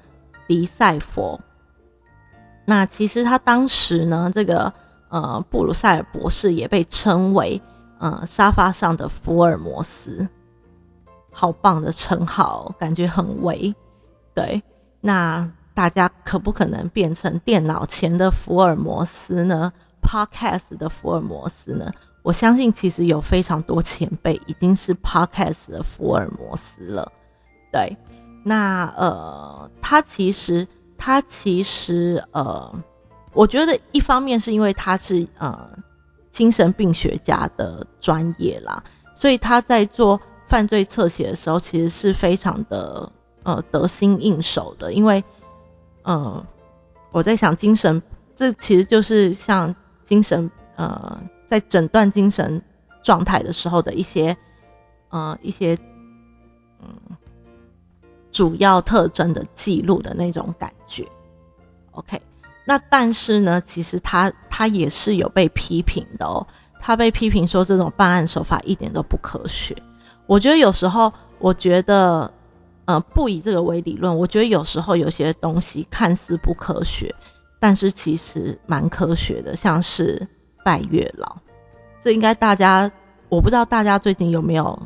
[0.46, 1.40] 迪塞佛。
[2.66, 4.74] 那其实他当时呢，这个
[5.08, 7.62] 呃布鲁塞尔博士也被称为
[8.02, 10.28] 呃沙发上的福尔摩斯，
[11.32, 13.74] 好棒的称号，感觉很威。
[14.34, 14.62] 对，
[15.00, 19.72] 那大家可不可能变成电脑前的福尔摩斯呢
[20.02, 21.92] ？Podcast 的福尔摩斯呢？
[22.24, 27.12] 我相信其实有非常多前辈已经是 Podcast 的福尔摩斯了，
[27.72, 27.96] 对，
[28.44, 32.72] 那呃，他其实他其实呃，
[33.34, 35.68] 我觉得一方面是因为他是呃
[36.32, 43.12] 精神病学家的专业啦，所以他在做犯罪侧写的时候，其实是非常的
[43.44, 45.24] 呃得心应手的，因为
[46.04, 46.44] 呃
[47.12, 48.02] 我在想精神，
[48.34, 51.22] 这其实就是像精神呃。
[51.52, 52.62] 在诊断精神
[53.04, 54.38] 状态的时候的一些，
[55.10, 55.78] 呃，一些，
[56.80, 56.88] 嗯，
[58.32, 61.06] 主要特征的记录的那种感觉。
[61.92, 62.22] OK，
[62.72, 66.48] 那但是呢，其实他他也是有被批评的哦。
[66.80, 69.76] 他被批评说这种办案手法一点都不科学。
[70.26, 72.32] 我觉得有时候，我觉得，
[72.86, 74.18] 呃，不以这个为理论。
[74.18, 77.14] 我觉得有时候有些东西看似不科学，
[77.60, 80.26] 但是其实蛮科学的，像是。
[80.64, 81.36] 拜月老，
[82.00, 82.90] 这应该大家
[83.30, 84.80] 我不知道大家最近有没有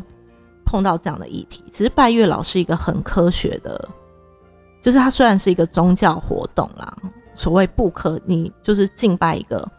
[0.64, 1.66] 碰到这样的议题。
[1.70, 3.90] 其实拜月老是一个很科学的，
[4.82, 6.98] 就是它虽然是一个宗教活动啦，
[7.36, 9.70] 所谓不可你就是敬拜一个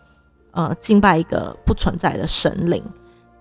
[0.53, 2.83] 呃敬拜一个不存在的神灵，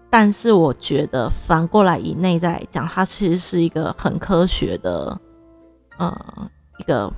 [0.09, 5.19] 但是我觉得反过来以内在讲，它其实是一个很科学的
[5.97, 6.49] 呃
[6.79, 7.11] 一个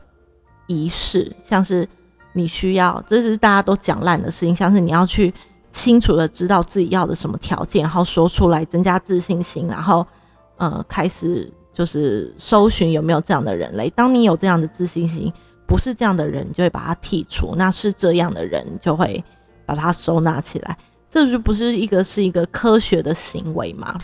[0.67, 1.87] 仪式，像是。
[2.33, 5.33] 你需要，这是大家都讲烂的事情，像是你要去
[5.71, 10.05] 清楚的知道自己要的什么条件，然后说出来增加自信心，然后
[10.57, 13.89] 呃开始就是搜寻有没有这样的人类。
[13.89, 15.33] 当你有这样的自信心，
[15.68, 19.24] 不是这样的人，就会把他剔除；那是这样的人，就会
[19.65, 20.78] 把他收纳起来。
[21.09, 23.97] 这就不是一个是一个科学的行为吗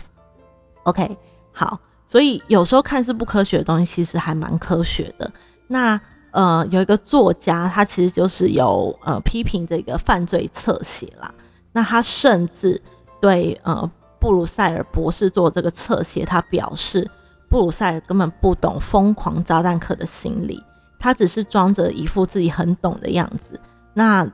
[0.84, 1.16] ？OK，
[1.52, 5.30] 好，所以有时候看似不科学的东西，其实还蛮科学的。
[5.66, 6.00] 那。
[6.36, 11.32] 呃，有一个作家，他其实就是有呃批评这个犯罪侧写啦。
[11.70, 12.82] 那他甚至
[13.20, 13.88] 对呃
[14.18, 17.08] 布鲁塞尔博士做这个侧写，他表示
[17.48, 20.60] 布鲁塞尔根本不懂疯狂炸弹客的心理，
[21.04, 23.60] 他只是装着一副自己很懂的样子。
[23.92, 24.26] 那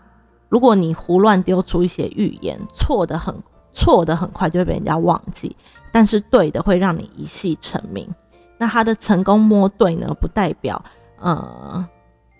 [0.48, 3.34] 如果你胡乱丢出一些预言，错的很
[3.72, 5.56] 错的很快就会被人家忘记，
[5.90, 8.08] 但是对的会让你一戏成名。
[8.56, 10.80] 那他的成功摸对呢，不代表。
[11.18, 11.84] 呃，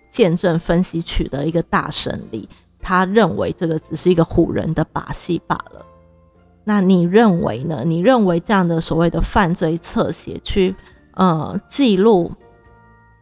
[0.09, 2.47] 见证分析取得一个大胜利，
[2.79, 5.85] 他认为这个只是一个唬人的把戏罢了。
[6.63, 7.83] 那你认为呢？
[7.85, 10.73] 你认为这样的所谓的犯罪侧写，去
[11.15, 12.31] 呃记录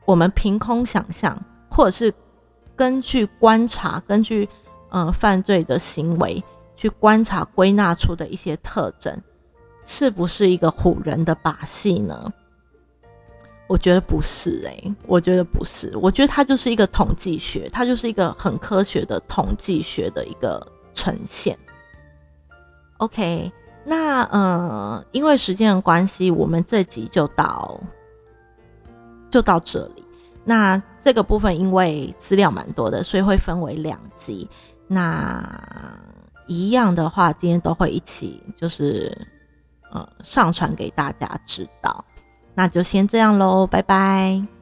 [0.09, 1.39] 我们凭空想象，
[1.69, 2.11] 或者是
[2.75, 4.49] 根据观察，根据
[4.89, 6.43] 呃犯罪的行为
[6.75, 9.15] 去观察归纳出的一些特征，
[9.85, 12.33] 是不是一个唬人的把戏呢？
[13.67, 21.55] 我觉得不是诶，我觉得不是，我觉得它就是一个统计学，它就是一个很科学的统计学的一个呈现。
[22.97, 23.51] OK，
[23.85, 27.79] 那呃，因为时间的关系，我们这集就到
[29.29, 30.03] 就到这里。
[30.43, 34.49] 那这个部分因为资料蛮多的，所以会分为两集。
[34.87, 35.43] 那
[36.47, 39.15] 一样的话，今天都会一起就是
[39.91, 42.03] 呃上传给大家知道。
[42.55, 44.58] 那就先这样喽，拜拜。